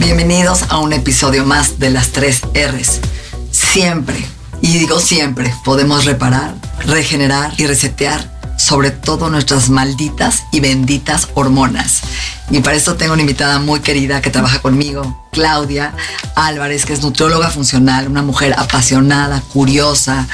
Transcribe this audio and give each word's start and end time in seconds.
Bienvenidos 0.00 0.64
a 0.70 0.78
un 0.78 0.94
episodio 0.94 1.44
más 1.44 1.78
de 1.78 1.90
las 1.90 2.08
tres 2.08 2.40
R's. 2.54 3.00
Siempre, 3.50 4.16
y 4.62 4.78
digo 4.78 4.98
siempre, 4.98 5.52
podemos 5.62 6.06
reparar, 6.06 6.54
regenerar 6.86 7.52
y 7.58 7.66
resetear 7.66 8.40
sobre 8.56 8.92
todo 8.92 9.28
nuestras 9.28 9.68
malditas 9.68 10.44
y 10.52 10.60
benditas 10.60 11.28
hormonas. 11.34 12.00
Y 12.50 12.60
para 12.60 12.76
esto 12.76 12.96
tengo 12.96 13.12
una 13.12 13.20
invitada 13.20 13.58
muy 13.58 13.80
querida 13.80 14.22
que 14.22 14.30
trabaja 14.30 14.60
conmigo, 14.60 15.28
Claudia 15.32 15.94
Álvarez, 16.34 16.86
que 16.86 16.94
es 16.94 17.02
nutrióloga 17.02 17.50
funcional, 17.50 18.08
una 18.08 18.22
mujer 18.22 18.54
apasionada, 18.56 19.42
curiosa, 19.52 20.26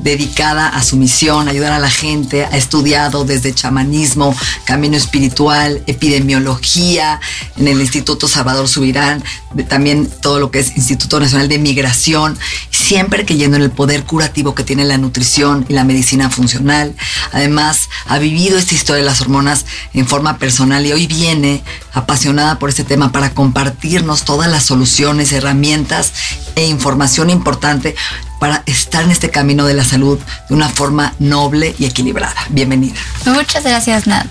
dedicada 0.00 0.68
a 0.68 0.82
su 0.82 0.96
misión, 0.96 1.48
ayudar 1.48 1.72
a 1.72 1.78
la 1.78 1.90
gente, 1.90 2.44
ha 2.44 2.56
estudiado 2.56 3.24
desde 3.24 3.54
chamanismo, 3.54 4.34
camino 4.64 4.96
espiritual, 4.96 5.82
epidemiología 5.86 7.20
en 7.56 7.68
el 7.68 7.80
Instituto 7.80 8.28
Salvador 8.28 8.68
Subirán, 8.68 9.22
también 9.68 10.08
todo 10.22 10.38
lo 10.38 10.50
que 10.50 10.60
es 10.60 10.76
Instituto 10.76 11.20
Nacional 11.20 11.48
de 11.48 11.58
Migración, 11.58 12.38
siempre 12.70 13.24
creyendo 13.24 13.56
en 13.56 13.64
el 13.64 13.70
poder 13.70 14.04
curativo 14.04 14.54
que 14.54 14.64
tiene 14.64 14.84
la 14.84 14.98
nutrición 14.98 15.66
y 15.68 15.72
la 15.72 15.84
medicina 15.84 16.30
funcional. 16.30 16.94
Además, 17.32 17.88
ha 18.06 18.18
vivido 18.18 18.58
esta 18.58 18.74
historia 18.74 19.02
de 19.02 19.06
las 19.06 19.20
hormonas 19.20 19.66
en 19.94 20.06
forma 20.06 20.38
personal 20.38 20.86
y 20.86 20.92
hoy 20.92 21.06
viene 21.06 21.62
apasionada 21.92 22.58
por 22.58 22.68
este 22.68 22.84
tema 22.84 23.12
para 23.12 23.30
compartirnos 23.30 24.24
todas 24.24 24.50
las 24.50 24.64
soluciones, 24.64 25.32
herramientas 25.32 26.12
e 26.54 26.66
información 26.66 27.30
importante 27.30 27.94
para 28.38 28.62
estar 28.66 29.04
en 29.04 29.10
este 29.10 29.30
camino 29.30 29.66
de 29.66 29.74
la 29.74 29.84
salud 29.84 30.18
de 30.48 30.54
una 30.54 30.68
forma 30.68 31.14
noble 31.18 31.74
y 31.78 31.86
equilibrada. 31.86 32.36
Bienvenida. 32.50 32.94
Muchas 33.26 33.64
gracias, 33.64 34.06
Nat. 34.06 34.26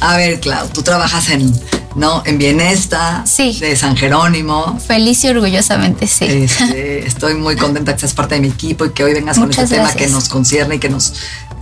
A 0.00 0.16
ver, 0.16 0.38
Clau, 0.40 0.68
tú 0.68 0.82
trabajas 0.82 1.28
en, 1.30 1.52
¿no? 1.96 2.22
En 2.24 2.38
Bienesta, 2.38 3.24
sí. 3.26 3.58
de 3.58 3.74
San 3.74 3.96
Jerónimo. 3.96 4.78
Feliz 4.78 5.24
y 5.24 5.28
orgullosamente, 5.28 6.06
sí. 6.06 6.24
Este, 6.24 7.06
estoy 7.06 7.34
muy 7.34 7.56
contenta 7.56 7.94
que 7.94 8.00
seas 8.00 8.14
parte 8.14 8.36
de 8.36 8.40
mi 8.40 8.48
equipo 8.48 8.84
y 8.84 8.90
que 8.90 9.02
hoy 9.02 9.14
vengas 9.14 9.38
con 9.38 9.50
este 9.50 9.66
tema 9.66 9.92
que 9.92 10.06
nos 10.06 10.28
concierne 10.28 10.76
y 10.76 10.78
que 10.78 10.88
nos 10.88 11.14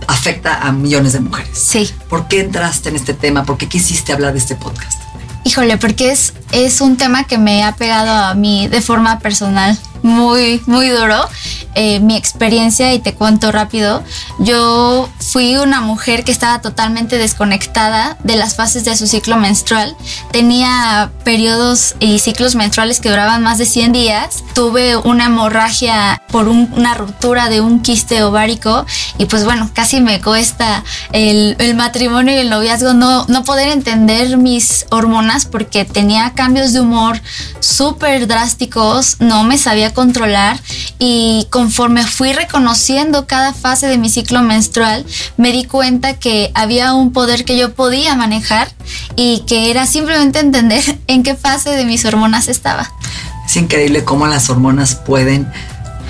afecta 0.07 0.61
a 0.61 0.71
millones 0.71 1.13
de 1.13 1.21
mujeres. 1.21 1.57
Sí. 1.57 1.89
¿Por 2.09 2.27
qué 2.27 2.41
entraste 2.41 2.89
en 2.89 2.95
este 2.95 3.13
tema? 3.13 3.43
¿Por 3.43 3.57
qué 3.57 3.67
quisiste 3.67 4.13
hablar 4.13 4.33
de 4.33 4.39
este 4.39 4.55
podcast? 4.55 5.01
Híjole, 5.43 5.77
porque 5.77 6.11
es, 6.11 6.33
es 6.51 6.81
un 6.81 6.97
tema 6.97 7.23
que 7.25 7.37
me 7.37 7.63
ha 7.63 7.73
pegado 7.75 8.11
a 8.11 8.33
mí 8.35 8.67
de 8.67 8.81
forma 8.81 9.19
personal 9.19 9.77
muy, 10.03 10.61
muy 10.65 10.89
duro. 10.89 11.27
Eh, 11.79 11.99
mi 11.99 12.15
experiencia, 12.15 12.91
y 12.95 12.97
te 12.97 13.13
cuento 13.13 13.51
rápido, 13.51 14.03
yo 14.39 15.07
fui 15.19 15.57
una 15.57 15.79
mujer 15.79 16.23
que 16.23 16.31
estaba 16.31 16.59
totalmente 16.59 17.19
desconectada 17.19 18.17
de 18.23 18.35
las 18.35 18.55
fases 18.55 18.83
de 18.83 18.97
su 18.97 19.05
ciclo 19.05 19.37
menstrual. 19.37 19.95
Tenía 20.31 21.11
periodos 21.23 21.93
y 21.99 22.17
ciclos 22.17 22.55
menstruales 22.55 22.99
que 22.99 23.11
duraban 23.11 23.43
más 23.43 23.59
de 23.59 23.67
100 23.67 23.91
días. 23.91 24.43
Tuve 24.55 24.97
una 24.97 25.25
hemorragia 25.25 26.19
por 26.31 26.47
una 26.47 26.95
ruptura 26.95 27.47
de 27.47 27.61
un 27.61 27.81
quiste 27.83 28.23
ovárico 28.23 28.87
y 29.19 29.25
pues 29.25 29.45
bueno, 29.45 29.69
casi 29.71 30.01
me 30.01 30.19
cuesta 30.19 30.83
el, 31.11 31.55
el 31.59 31.75
matrimonio 31.75 32.33
y 32.33 32.37
el 32.37 32.49
noviazgo 32.49 32.93
no, 32.93 33.25
no 33.27 33.43
poder 33.43 33.69
entender 33.69 34.35
mis 34.37 34.87
hormonas 34.89 35.45
porque 35.45 35.85
tenía 35.85 36.33
cambios 36.33 36.73
de 36.73 36.81
humor 36.81 37.21
súper 37.59 38.25
drásticos, 38.25 39.17
no 39.19 39.43
me 39.43 39.59
sabía 39.59 39.93
controlar 39.93 40.59
y 40.97 41.45
conforme 41.67 42.05
fui 42.05 42.31
reconociendo 42.31 43.27
cada 43.27 43.51
fase 43.53 43.87
de 43.87 43.97
mi 43.97 44.09
ciclo 44.09 44.41
menstrual, 44.41 45.05
me 45.35 45.51
di 45.51 45.65
cuenta 45.65 46.13
que 46.13 46.49
había 46.55 46.93
un 46.93 47.11
poder 47.11 47.43
que 47.43 47.57
yo 47.57 47.73
podía 47.73 48.15
manejar 48.15 48.69
y 49.17 49.43
que 49.47 49.69
era 49.69 49.85
simplemente 49.85 50.39
entender 50.39 50.81
en 51.07 51.23
qué 51.23 51.35
fase 51.35 51.71
de 51.71 51.83
mis 51.83 52.05
hormonas 52.05 52.47
estaba. 52.47 52.89
Es 53.45 53.57
increíble 53.57 54.05
cómo 54.05 54.27
las 54.27 54.49
hormonas 54.49 54.95
pueden 54.95 55.51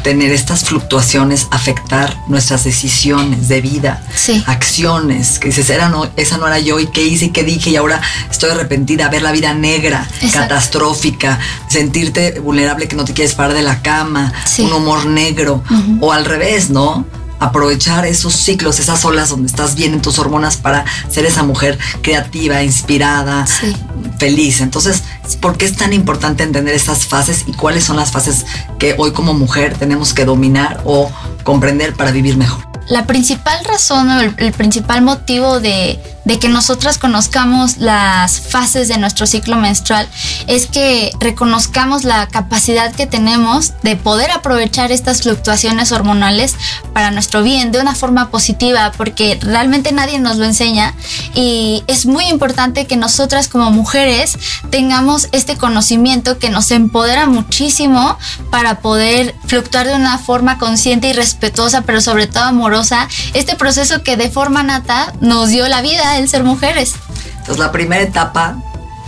tener 0.04 0.32
estas 0.32 0.64
fluctuaciones, 0.66 1.48
afectar 1.52 2.18
nuestras 2.28 2.64
decisiones 2.64 3.48
de 3.48 3.62
vida, 3.62 4.04
sí. 4.16 4.44
acciones, 4.48 5.40
que 5.40 5.50
dices, 5.50 5.70
era 5.70 5.90
no, 5.90 6.10
esa 6.16 6.38
no 6.38 6.48
era 6.48 6.60
yo 6.60 6.80
y 6.80 6.88
qué 6.88 7.04
hice 7.04 7.26
y 7.26 7.30
qué 7.30 7.44
dije 7.44 7.72
y 7.72 7.76
ahora 7.76 8.02
estoy 8.30 8.52
arrepentida, 8.52 9.10
ver 9.10 9.22
la 9.22 9.32
vida 9.32 9.54
negra, 9.54 10.08
Exacto. 10.22 10.40
catastrófica, 10.40 11.40
sentirte 11.70 12.40
vulnerable 12.40 12.88
que 12.88 12.96
no 12.96 13.06
te 13.06 13.14
quieres 13.14 13.36
parar 13.36 13.56
de 13.56 13.64
la 13.64 13.82
cama, 13.82 14.34
sí. 14.46 14.64
un 14.64 14.74
humor 14.74 15.06
negro 15.06 15.64
uh 15.70 15.74
-huh. 15.74 15.98
o 16.02 16.14
al 16.14 16.26
revés, 16.26 16.70
¿no? 16.70 17.06
Aprovechar 17.40 18.06
esos 18.06 18.34
ciclos, 18.34 18.80
esas 18.80 19.04
olas 19.06 19.30
donde 19.30 19.48
estás 19.48 19.76
bien 19.76 19.94
en 19.94 20.02
tus 20.02 20.20
hormonas 20.20 20.58
para 20.58 20.86
ser 21.10 21.26
esa 21.26 21.44
mujer 21.44 21.78
creativa, 22.02 22.64
inspirada, 22.64 23.46
sí. 23.46 23.76
feliz. 24.18 24.62
Entonces, 24.62 25.04
¿por 25.42 25.58
qué 25.58 25.66
es 25.66 25.76
tan 25.76 25.94
importante 25.94 26.44
entender 26.44 26.74
estas 26.74 27.06
fases 27.06 27.44
y 27.48 27.54
cuáles 27.54 27.84
son 27.84 27.98
las 27.98 28.12
fases 28.12 28.46
que 28.80 28.96
hoy 28.98 29.12
como 29.12 29.34
mujer 29.34 29.76
tenemos 29.78 30.14
que 30.14 30.26
dominar 30.26 30.82
o 30.86 31.12
comprender 31.44 31.94
para 31.94 32.12
vivir 32.12 32.38
mejor? 32.38 32.66
La 32.90 33.06
principal 33.06 33.64
razón 33.66 34.10
o 34.10 34.22
el, 34.22 34.34
el 34.38 34.54
principal 34.54 35.02
motivo 35.02 35.60
de, 35.60 36.00
de 36.28 36.40
que 36.40 36.50
nosotras 36.50 36.98
conozcamos 36.98 37.78
las 37.78 38.42
fases 38.42 38.90
de 38.90 38.98
nuestro 38.98 39.26
ciclo 39.26 39.56
menstrual 39.56 40.10
es 40.48 40.68
que 40.68 41.14
reconozcamos 41.22 42.04
la 42.04 42.28
capacidad 42.28 42.94
que 42.94 43.08
tenemos 43.08 43.72
de 43.82 43.96
poder 43.96 44.32
aprovechar 44.32 44.92
estas 44.92 45.22
fluctuaciones 45.22 45.94
hormonales 45.94 46.56
para 46.92 47.12
nuestro 47.12 47.44
bien 47.44 47.72
de 47.72 47.80
una 47.80 47.96
forma 47.96 48.30
positiva 48.30 48.92
porque 48.98 49.40
realmente 49.42 49.94
nadie 49.94 50.20
nos 50.20 50.36
lo 50.36 50.44
enseña. 50.44 50.94
Y 51.34 51.86
es 51.88 52.06
muy 52.06 52.26
importante 52.26 52.88
que 52.88 52.98
nosotras 52.98 53.48
como 53.48 53.72
mujeres 53.72 54.38
tengamos 54.70 55.30
este 55.32 55.56
conocimiento 55.56 56.40
que 56.40 56.50
nos 56.50 56.72
empodera 56.72 57.28
muchísimo 57.28 58.18
para 58.52 58.82
poder 58.82 59.34
fluctuar 59.46 59.88
de 59.88 59.96
una 59.96 60.18
forma 60.18 60.58
consciente 60.58 61.08
y 61.08 61.14
respetuosa 61.14 61.84
pero 61.84 62.02
sobre 62.02 62.28
todo 62.28 62.44
amorosa. 62.44 63.08
Este 63.34 63.56
proceso 63.56 64.04
que 64.04 64.18
de 64.18 64.30
forma 64.30 64.62
nata 64.62 65.14
nos 65.22 65.48
dio 65.48 65.66
la 65.70 65.82
vida 65.82 66.17
ser 66.26 66.44
mujeres. 66.44 66.96
Entonces 67.32 67.58
la 67.58 67.72
primera 67.72 68.02
etapa, 68.02 68.58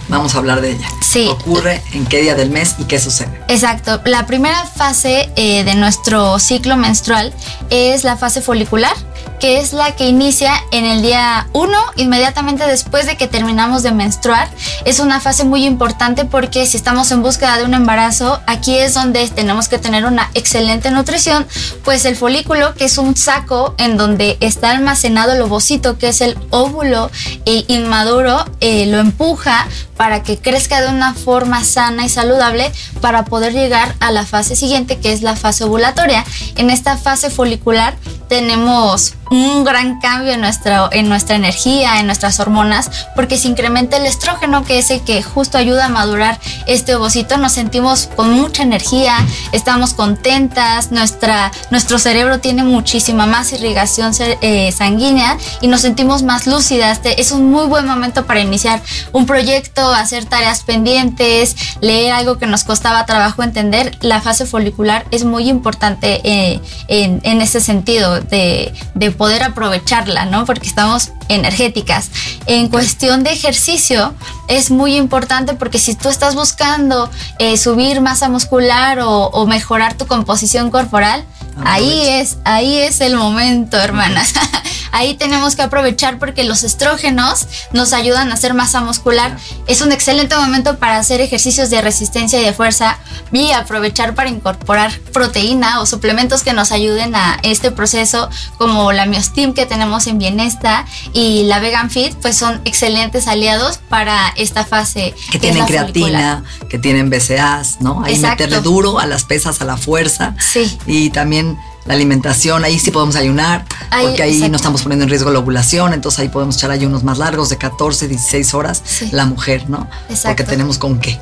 vamos 0.10 0.36
a 0.36 0.40
hablar 0.40 0.62
de 0.62 0.72
ella. 0.72 0.88
Sí. 1.02 1.28
Ocurre 1.30 1.82
en 1.94 2.06
qué 2.06 2.22
día 2.22 2.36
del 2.36 2.50
mes 2.50 2.76
y 2.78 2.84
qué 2.86 3.00
sucede. 3.00 3.42
Exacto. 3.48 4.02
La 4.06 4.26
primera 4.26 4.66
fase 4.66 5.32
eh, 5.36 5.64
de 5.64 5.76
nuestro 5.76 6.40
ciclo 6.40 6.78
menstrual 6.78 7.34
es 7.70 8.04
la 8.04 8.18
fase 8.18 8.42
folicular 8.42 8.94
que 9.40 9.60
es 9.60 9.74
la 9.74 9.96
que 9.96 10.08
inicia 10.08 10.54
en 10.72 10.86
el 10.86 11.02
día 11.02 11.48
1, 11.54 11.78
inmediatamente 11.96 12.66
después 12.68 13.06
de 13.06 13.18
que 13.18 13.28
terminamos 13.28 13.84
de 13.84 13.92
menstruar. 13.92 14.50
Es 14.86 15.00
una 15.00 15.20
fase 15.20 15.46
muy 15.46 15.66
importante 15.66 16.26
porque 16.26 16.66
si 16.66 16.78
estamos 16.78 17.12
en 17.12 17.22
búsqueda 17.22 17.58
de 17.58 17.64
un 17.64 17.74
embarazo, 17.74 18.42
aquí 18.48 18.78
es 18.78 18.94
donde 18.94 19.28
tenemos 19.30 19.68
que 19.70 19.80
tener 19.80 20.06
una 20.06 20.30
excelente 20.34 20.92
nutrición, 20.92 21.48
pues 21.84 22.06
el 22.06 22.16
folículo, 22.16 22.74
que 22.76 22.86
es 22.86 22.98
un 22.98 23.16
saco 23.16 23.76
en 23.78 23.98
donde 23.98 24.38
está 24.42 24.72
almacenado 24.72 25.34
el 25.34 25.42
ovocito, 25.42 25.98
que 25.98 26.10
es 26.10 26.22
el 26.22 26.38
óvulo 26.50 27.10
eh, 27.46 27.64
inmaduro, 27.68 28.46
eh, 28.60 28.86
lo 28.88 29.00
empuja 29.00 29.68
para 29.96 30.24
que 30.24 30.38
crezca 30.38 30.82
de 30.82 30.88
una 30.88 31.14
forma 31.14 31.64
sana 31.64 32.06
y 32.06 32.10
saludable 32.10 32.72
para 33.02 33.26
poder 33.26 33.54
llegar 33.54 33.96
a 34.00 34.12
la 34.12 34.26
fase 34.26 34.56
siguiente 34.56 34.98
que 34.98 35.12
es 35.12 35.22
la 35.22 35.36
fase 35.36 35.66
ovulatoria. 35.66 36.24
En 36.56 36.70
esta 36.70 36.98
fase 36.98 37.30
folicular 37.30 37.96
tenemos 38.30 39.16
un 39.32 39.64
gran 39.64 40.00
cambio 40.00 40.34
en 40.34 40.42
nuestra, 40.42 40.90
en 40.92 41.10
nuestra 41.10 41.36
energía, 41.36 42.00
en 42.00 42.06
nuestras 42.06 42.40
hormonas, 42.40 42.90
porque 43.16 43.38
se 43.38 43.48
incrementa 43.48 43.98
el 43.98 44.06
estrógeno, 44.06 44.64
que 44.64 44.80
es 44.80 44.90
el 44.90 45.02
que 45.02 45.22
justo 45.22 45.58
ayuda 45.58 45.86
a 45.86 45.90
madurar 45.90 46.40
este 46.66 46.96
ovocito. 46.96 47.38
Nos 47.38 47.54
sentimos 47.54 48.10
con 48.16 48.32
mucha 48.32 48.64
energía, 48.64 49.16
estamos 49.52 49.94
contentas, 49.94 50.92
nuestra, 50.92 51.52
nuestro 51.70 52.00
cerebro 52.00 52.40
tiene 52.40 52.64
muchísima 52.64 53.26
más 53.26 53.52
irrigación 53.54 54.14
eh, 54.20 54.72
sanguínea 54.72 55.38
y 55.62 55.68
nos 55.68 55.82
sentimos 55.82 56.24
más 56.24 56.48
lúcidas. 56.48 57.02
Es 57.04 57.32
un 57.32 57.52
muy 57.52 57.66
buen 57.66 57.86
momento 57.86 58.26
para 58.26 58.40
iniciar 58.40 58.82
un 59.12 59.26
proyecto, 59.26 59.92
hacer 59.94 60.26
tareas 60.26 60.64
pendientes, 60.64 61.56
leer 61.82 62.14
algo 62.14 62.38
que 62.38 62.48
nos 62.48 62.64
costaba 62.64 63.06
trabajo 63.06 63.44
entender. 63.44 63.98
La 64.02 64.22
fase 64.22 64.46
folicular 64.46 65.06
es 65.12 65.24
muy 65.24 65.50
importante 65.50 66.22
eh, 66.24 66.60
en, 66.88 67.22
en 67.24 67.42
ese 67.42 67.62
sentido 67.62 68.19
de, 68.22 68.74
de 68.96 69.12
poder 69.12 69.44
aprovecharla, 69.44 70.26
¿no? 70.26 70.46
Porque 70.46 70.68
estamos 70.68 71.12
energéticas. 71.30 72.10
En 72.46 72.68
cuestión 72.68 73.24
de 73.24 73.32
ejercicio 73.32 74.14
es 74.48 74.72
muy 74.72 74.96
importante 74.96 75.54
porque 75.54 75.80
si 75.80 75.96
tú 75.96 76.10
estás 76.10 76.36
buscando 76.36 77.10
eh, 77.38 77.58
subir 77.58 78.02
masa 78.02 78.30
muscular 78.30 79.00
o, 79.02 79.46
mejorar 79.46 79.96
tu 79.96 80.06
composición 80.08 80.70
corporal, 80.72 81.24
ahí 81.66 82.08
es, 82.08 82.38
ahí 82.44 82.78
es 82.78 83.02
el 83.02 83.16
momento, 83.16 83.78
hermanas. 83.78 84.34
ahí 84.92 85.16
tenemos 85.16 85.56
que 85.56 85.62
aprovechar 85.62 86.20
porque 86.20 86.44
los 86.44 86.64
estrógenos 86.64 87.48
nos 87.72 87.94
ayudan 87.94 88.32
a 88.32 88.34
hacer 88.34 88.54
masa 88.54 88.82
muscular. 88.82 89.38
Es 89.68 89.82
un 89.82 89.92
excelente 89.92 90.36
momento 90.36 90.78
para 90.78 90.98
hacer 90.98 91.22
ejercicios 91.22 91.70
de 91.70 91.82
resistencia 91.82 92.42
y 92.42 92.46
de 92.46 92.54
fuerza 92.54 92.98
y 93.32 93.52
aprovechar 93.52 94.16
para 94.16 94.30
incorporar 94.30 94.92
proteína 95.14 95.82
o 95.82 95.86
suplementos 95.86 96.44
que 96.44 96.54
nos 96.54 96.72
ayuden 96.72 97.16
a 97.16 97.40
este 97.44 97.72
proceso 97.72 98.30
como 98.58 98.92
la 98.92 99.06
Miostim 99.06 99.54
que 99.54 99.66
tenemos 99.66 100.08
en 100.08 100.18
Bienesta 100.18 100.86
y 101.14 101.44
la 101.44 101.60
Vegan 101.60 101.90
Fit, 101.90 102.14
pues 102.16 102.38
son 102.38 102.62
excelentes 102.66 103.28
aliados 103.28 103.80
para 103.90 104.30
esta 104.36 104.66
fase. 104.66 105.14
Que, 105.32 105.40
tienen 105.40 105.66
creatina, 105.66 106.44
que 106.70 106.80
tienen 106.80 107.10
BCAAs, 107.10 107.82
¿no? 107.82 108.04
Ahí 108.04 108.18
meterle 108.20 108.62
duro 108.62 109.00
a 109.00 109.06
las 109.06 109.24
pesas, 109.24 109.62
a 109.62 109.66
la 109.66 109.78
fuerza. 109.78 110.36
Sí. 110.40 110.78
Y 110.86 111.10
también 111.10 111.58
la 111.86 111.94
alimentación, 111.94 112.64
ahí 112.64 112.78
sí 112.78 112.92
podemos 112.92 113.16
ayunar, 113.16 113.66
porque 114.02 114.24
ahí 114.24 114.48
no 114.50 114.58
estamos 114.58 114.84
poniendo 114.84 115.04
en 115.04 115.10
riesgo 115.10 115.32
la 115.32 115.40
ovulación, 115.40 115.94
entonces 115.94 116.20
ahí 116.20 116.30
podemos 116.30 116.58
echar 116.58 116.72
ayunos 116.72 117.04
más 117.04 117.18
largos 117.18 117.50
de 117.50 117.58
14, 117.58 118.08
16 118.08 118.54
horas, 118.54 118.84
la 119.12 119.26
mujer, 119.26 119.70
¿no? 119.70 119.90
Exacto. 120.10 120.30
Porque 120.30 120.44
tenemos 120.44 120.78
con 120.78 121.00
qué. 121.00 121.20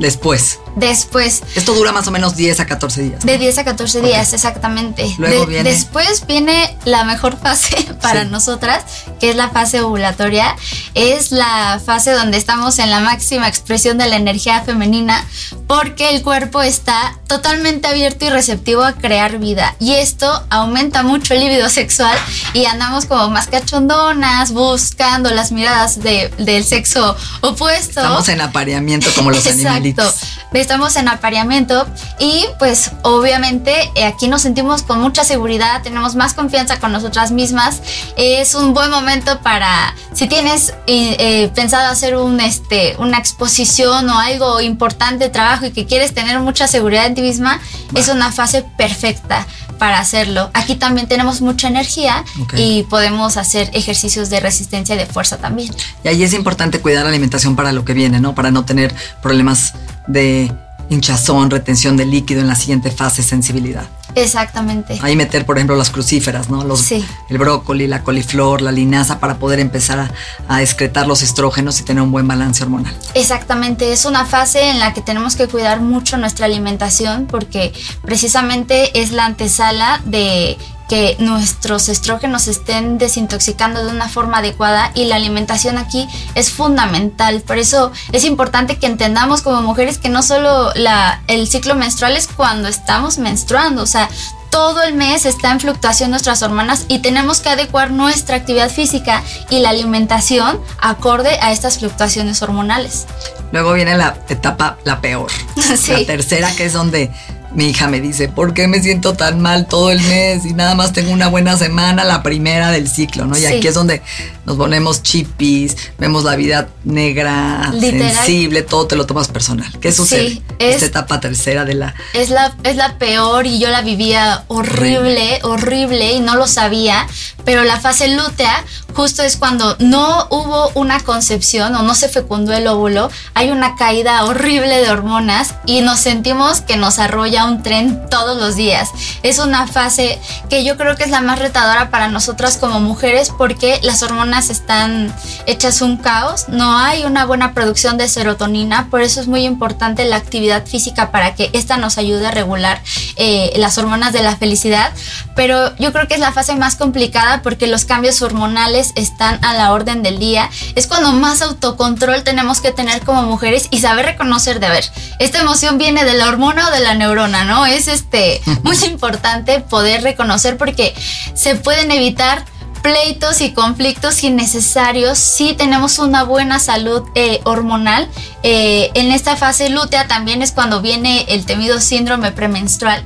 Después. 0.00 0.58
Después. 0.76 1.42
Esto 1.54 1.74
dura 1.74 1.92
más 1.92 2.08
o 2.08 2.10
menos 2.10 2.34
10 2.34 2.60
a 2.60 2.66
14 2.66 3.02
días. 3.02 3.26
De 3.26 3.36
10 3.36 3.58
a 3.58 3.64
14 3.64 4.00
días, 4.00 4.32
exactamente. 4.32 5.14
Luego 5.18 5.44
viene. 5.46 5.70
Después 5.70 6.26
viene 6.26 6.76
la 6.86 7.04
mejor 7.04 7.38
fase 7.38 7.86
para 8.02 8.24
nosotras, 8.24 8.84
que 9.20 9.30
es 9.30 9.36
la 9.36 9.50
fase 9.50 9.82
ovulatoria. 9.82 10.56
Es 10.94 11.32
la 11.32 11.80
fase 11.84 12.12
donde 12.12 12.38
estamos 12.38 12.78
en 12.78 12.88
la 12.90 13.00
máxima 13.00 13.46
expresión 13.46 13.98
de 13.98 14.08
la 14.08 14.16
energía 14.16 14.62
femenina, 14.62 15.24
porque 15.66 16.10
el 16.10 16.22
cuerpo 16.22 16.62
está 16.62 17.18
totalmente 17.26 17.86
abierto 17.86 18.24
y 18.24 18.30
receptivo 18.30 18.82
a 18.82 18.94
crear 18.94 19.38
vida. 19.38 19.76
Y 19.80 19.92
esto 19.92 20.44
aumenta 20.48 21.02
mucho 21.02 21.34
el 21.34 21.40
libido 21.40 21.68
sexual 21.68 22.16
y 22.54 22.64
andamos 22.64 23.04
como 23.04 23.28
más 23.28 23.48
cachondonas, 23.48 24.52
buscando 24.52 25.30
las 25.30 25.52
miradas 25.52 26.00
del 26.00 26.64
sexo 26.64 27.16
opuesto. 27.42 28.00
Estamos 28.00 28.28
en 28.30 28.40
apareamiento 28.40 29.10
como 29.14 29.30
los 29.30 29.46
animalitos 29.90 30.40
estamos 30.58 30.96
en 30.96 31.08
apareamiento 31.08 31.86
y 32.18 32.44
pues 32.58 32.90
obviamente 33.02 33.72
eh, 33.94 34.04
aquí 34.04 34.26
nos 34.26 34.42
sentimos 34.42 34.82
con 34.82 35.00
mucha 35.00 35.24
seguridad, 35.24 35.82
tenemos 35.82 36.16
más 36.16 36.34
confianza 36.34 36.80
con 36.80 36.92
nosotras 36.92 37.30
mismas. 37.30 37.80
Es 38.16 38.54
un 38.54 38.74
buen 38.74 38.90
momento 38.90 39.40
para, 39.42 39.94
si 40.12 40.26
tienes 40.26 40.70
eh, 40.86 41.16
eh, 41.18 41.50
pensado 41.54 41.88
hacer 41.88 42.16
un, 42.16 42.40
este, 42.40 42.96
una 42.98 43.18
exposición 43.18 44.08
o 44.10 44.18
algo 44.18 44.60
importante 44.60 45.24
de 45.24 45.30
trabajo 45.30 45.66
y 45.66 45.70
que 45.70 45.86
quieres 45.86 46.14
tener 46.14 46.40
mucha 46.40 46.66
seguridad 46.66 47.06
en 47.06 47.14
ti 47.14 47.22
misma, 47.22 47.60
es 47.94 48.08
una 48.08 48.32
fase 48.32 48.64
perfecta 48.76 49.46
para 49.78 49.98
hacerlo. 49.98 50.50
Aquí 50.52 50.74
también 50.74 51.08
tenemos 51.08 51.40
mucha 51.40 51.66
energía 51.66 52.22
y 52.54 52.82
podemos 52.84 53.38
hacer 53.38 53.70
ejercicios 53.72 54.28
de 54.28 54.38
resistencia 54.38 54.94
y 54.94 54.98
de 54.98 55.06
fuerza 55.06 55.38
también. 55.38 55.74
Y 56.04 56.08
ahí 56.08 56.22
es 56.22 56.34
importante 56.34 56.80
cuidar 56.80 57.04
la 57.04 57.08
alimentación 57.08 57.56
para 57.56 57.72
lo 57.72 57.82
que 57.82 57.94
viene, 57.94 58.20
¿no? 58.20 58.34
Para 58.34 58.50
no 58.50 58.66
tener 58.66 58.94
problemas 59.22 59.72
de 60.12 60.52
hinchazón, 60.90 61.50
retención 61.50 61.96
de 61.96 62.04
líquido 62.04 62.40
en 62.40 62.48
la 62.48 62.56
siguiente 62.56 62.90
fase, 62.90 63.22
sensibilidad. 63.22 63.84
Exactamente. 64.16 64.98
Ahí 65.02 65.14
meter, 65.14 65.46
por 65.46 65.56
ejemplo, 65.56 65.76
las 65.76 65.90
crucíferas, 65.90 66.50
¿no? 66.50 66.64
Los, 66.64 66.80
sí. 66.80 67.04
El 67.28 67.38
brócoli, 67.38 67.86
la 67.86 68.02
coliflor, 68.02 68.60
la 68.60 68.72
linaza, 68.72 69.20
para 69.20 69.38
poder 69.38 69.60
empezar 69.60 70.10
a, 70.48 70.62
excretar 70.62 71.06
los 71.06 71.22
estrógenos 71.22 71.80
y 71.80 71.84
tener 71.84 72.02
un 72.02 72.10
buen 72.10 72.26
balance 72.26 72.62
hormonal. 72.64 72.92
Exactamente, 73.14 73.92
es 73.92 74.04
una 74.04 74.26
fase 74.26 74.70
en 74.70 74.80
la 74.80 74.92
que 74.92 75.00
tenemos 75.00 75.36
que 75.36 75.46
cuidar 75.46 75.80
mucho 75.80 76.18
nuestra 76.18 76.46
alimentación 76.46 77.26
porque 77.26 77.72
precisamente 78.02 79.00
es 79.00 79.12
la 79.12 79.26
antesala 79.26 80.02
de 80.04 80.58
que 80.90 81.14
nuestros 81.20 81.88
estrógenos 81.88 82.48
estén 82.48 82.98
desintoxicando 82.98 83.84
de 83.84 83.92
una 83.92 84.08
forma 84.08 84.38
adecuada 84.38 84.90
y 84.96 85.04
la 85.04 85.14
alimentación 85.14 85.78
aquí 85.78 86.08
es 86.34 86.50
fundamental. 86.50 87.42
Por 87.42 87.58
eso 87.58 87.92
es 88.10 88.24
importante 88.24 88.76
que 88.76 88.86
entendamos 88.86 89.42
como 89.42 89.62
mujeres 89.62 89.98
que 89.98 90.08
no 90.08 90.24
solo 90.24 90.72
la, 90.74 91.22
el 91.28 91.46
ciclo 91.46 91.76
menstrual 91.76 92.16
es 92.16 92.26
cuando 92.26 92.66
estamos 92.66 93.18
menstruando, 93.18 93.84
o 93.84 93.86
sea, 93.86 94.08
todo 94.50 94.82
el 94.82 94.94
mes 94.94 95.26
está 95.26 95.52
en 95.52 95.60
fluctuación 95.60 96.10
nuestras 96.10 96.42
hormonas 96.42 96.86
y 96.88 96.98
tenemos 96.98 97.38
que 97.38 97.50
adecuar 97.50 97.92
nuestra 97.92 98.34
actividad 98.34 98.68
física 98.68 99.22
y 99.48 99.60
la 99.60 99.68
alimentación 99.68 100.60
acorde 100.80 101.38
a 101.40 101.52
estas 101.52 101.78
fluctuaciones 101.78 102.42
hormonales. 102.42 103.06
Luego 103.52 103.74
viene 103.74 103.96
la 103.96 104.16
etapa, 104.28 104.76
la 104.82 105.00
peor. 105.00 105.30
La 105.88 106.04
tercera, 106.04 106.50
que 106.56 106.64
es 106.64 106.72
donde 106.72 107.12
mi 107.54 107.70
hija 107.70 107.88
me 107.88 108.00
dice, 108.00 108.28
¿por 108.28 108.54
qué 108.54 108.68
me 108.68 108.80
siento 108.80 109.14
tan 109.14 109.40
mal 109.40 109.66
todo 109.66 109.90
el 109.90 110.00
mes 110.02 110.44
y 110.44 110.52
nada 110.54 110.74
más 110.74 110.92
tengo 110.92 111.12
una 111.12 111.28
buena 111.28 111.56
semana, 111.56 112.04
la 112.04 112.22
primera 112.22 112.70
del 112.70 112.88
ciclo, 112.88 113.26
¿no? 113.26 113.36
Y 113.36 113.44
aquí 113.44 113.66
es 113.66 113.74
donde 113.74 114.02
nos 114.46 114.56
ponemos 114.56 115.02
chipis, 115.02 115.76
vemos 115.98 116.24
la 116.24 116.36
vida 116.36 116.68
negra, 116.84 117.72
sensible, 117.78 118.62
todo 118.62 118.86
te 118.86 118.96
lo 118.96 119.06
tomas 119.06 119.28
personal. 119.28 119.70
¿Qué 119.80 119.92
sucede? 119.92 120.30
Sí, 120.30 120.42
es, 120.58 120.76
Esta 120.76 120.86
etapa 120.86 121.20
tercera 121.20 121.64
de 121.64 121.74
la... 121.74 121.94
Es 122.14 122.30
la, 122.30 122.54
es 122.64 122.76
la 122.76 122.98
peor 122.98 123.46
y 123.46 123.58
yo 123.58 123.68
la 123.68 123.82
vivía 123.82 124.44
horrible, 124.48 125.40
horrible 125.42 126.12
y 126.12 126.20
no 126.20 126.36
lo 126.36 126.46
sabía, 126.46 127.06
pero 127.44 127.64
la 127.64 127.80
fase 127.80 128.08
lútea 128.08 128.64
justo 128.94 129.22
es 129.22 129.36
cuando 129.36 129.76
no 129.78 130.26
hubo 130.30 130.70
una 130.74 131.00
concepción 131.00 131.74
o 131.74 131.82
no 131.82 131.94
se 131.94 132.08
fecundó 132.08 132.52
el 132.52 132.66
óvulo, 132.66 133.10
hay 133.34 133.50
una 133.50 133.76
caída 133.76 134.24
horrible 134.24 134.80
de 134.80 134.90
hormonas 134.90 135.54
y 135.66 135.80
nos 135.80 136.00
sentimos 136.00 136.60
que 136.60 136.76
nos 136.76 136.98
arrolla 136.98 137.44
un 137.44 137.62
tren 137.62 138.08
todos 138.10 138.40
los 138.40 138.56
días. 138.56 138.90
Es 139.22 139.38
una 139.38 139.66
fase 139.66 140.18
que 140.48 140.64
yo 140.64 140.76
creo 140.76 140.96
que 140.96 141.04
es 141.04 141.10
la 141.10 141.20
más 141.20 141.38
retadora 141.38 141.90
para 141.90 142.08
nosotras 142.08 142.56
como 142.56 142.80
mujeres 142.80 143.32
porque 143.36 143.78
las 143.82 144.02
hormonas 144.02 144.39
están 144.48 145.14
hechas 145.46 145.82
un 145.82 145.98
caos, 145.98 146.48
no 146.48 146.78
hay 146.78 147.04
una 147.04 147.26
buena 147.26 147.52
producción 147.52 147.98
de 147.98 148.08
serotonina, 148.08 148.88
por 148.88 149.02
eso 149.02 149.20
es 149.20 149.26
muy 149.26 149.44
importante 149.44 150.04
la 150.04 150.16
actividad 150.16 150.64
física 150.66 151.10
para 151.10 151.34
que 151.34 151.50
esta 151.52 151.76
nos 151.76 151.98
ayude 151.98 152.26
a 152.26 152.30
regular 152.30 152.80
eh, 153.16 153.52
las 153.56 153.76
hormonas 153.76 154.12
de 154.12 154.22
la 154.22 154.36
felicidad, 154.36 154.92
pero 155.36 155.76
yo 155.76 155.92
creo 155.92 156.08
que 156.08 156.14
es 156.14 156.20
la 156.20 156.32
fase 156.32 156.54
más 156.54 156.76
complicada 156.76 157.42
porque 157.42 157.66
los 157.66 157.84
cambios 157.84 158.22
hormonales 158.22 158.92
están 158.94 159.44
a 159.44 159.54
la 159.54 159.72
orden 159.72 160.02
del 160.02 160.18
día, 160.18 160.48
es 160.74 160.86
cuando 160.86 161.12
más 161.12 161.42
autocontrol 161.42 162.22
tenemos 162.22 162.60
que 162.60 162.70
tener 162.70 163.02
como 163.02 163.24
mujeres 163.24 163.68
y 163.70 163.80
saber 163.80 164.06
reconocer 164.06 164.60
de, 164.60 164.66
a 164.66 164.70
ver, 164.70 164.84
esta 165.18 165.40
emoción 165.40 165.78
viene 165.78 166.04
de 166.04 166.14
la 166.14 166.28
hormona 166.28 166.68
o 166.68 166.70
de 166.70 166.80
la 166.80 166.94
neurona, 166.94 167.44
¿no? 167.44 167.66
Es 167.66 167.88
este 167.88 168.40
muy 168.62 168.76
importante 168.84 169.60
poder 169.60 170.02
reconocer 170.02 170.56
porque 170.56 170.94
se 171.34 171.56
pueden 171.56 171.90
evitar 171.90 172.44
pleitos 172.82 173.40
y 173.40 173.52
conflictos 173.52 174.22
innecesarios 174.24 175.18
si 175.18 175.54
tenemos 175.54 175.98
una 175.98 176.24
buena 176.24 176.58
salud 176.58 177.02
eh, 177.14 177.40
hormonal. 177.44 178.08
Eh, 178.42 178.90
en 178.94 179.12
esta 179.12 179.36
fase 179.36 179.70
lútea 179.70 180.08
también 180.08 180.42
es 180.42 180.52
cuando 180.52 180.80
viene 180.80 181.26
el 181.28 181.44
temido 181.44 181.80
síndrome 181.80 182.32
premenstrual, 182.32 183.04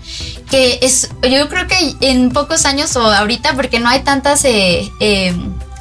que 0.50 0.78
es, 0.82 1.10
yo 1.22 1.48
creo 1.48 1.66
que 1.66 1.94
en 2.00 2.30
pocos 2.30 2.64
años 2.66 2.96
o 2.96 3.02
ahorita, 3.02 3.54
porque 3.54 3.80
no 3.80 3.88
hay 3.88 4.00
tantas... 4.00 4.44
Eh, 4.44 4.90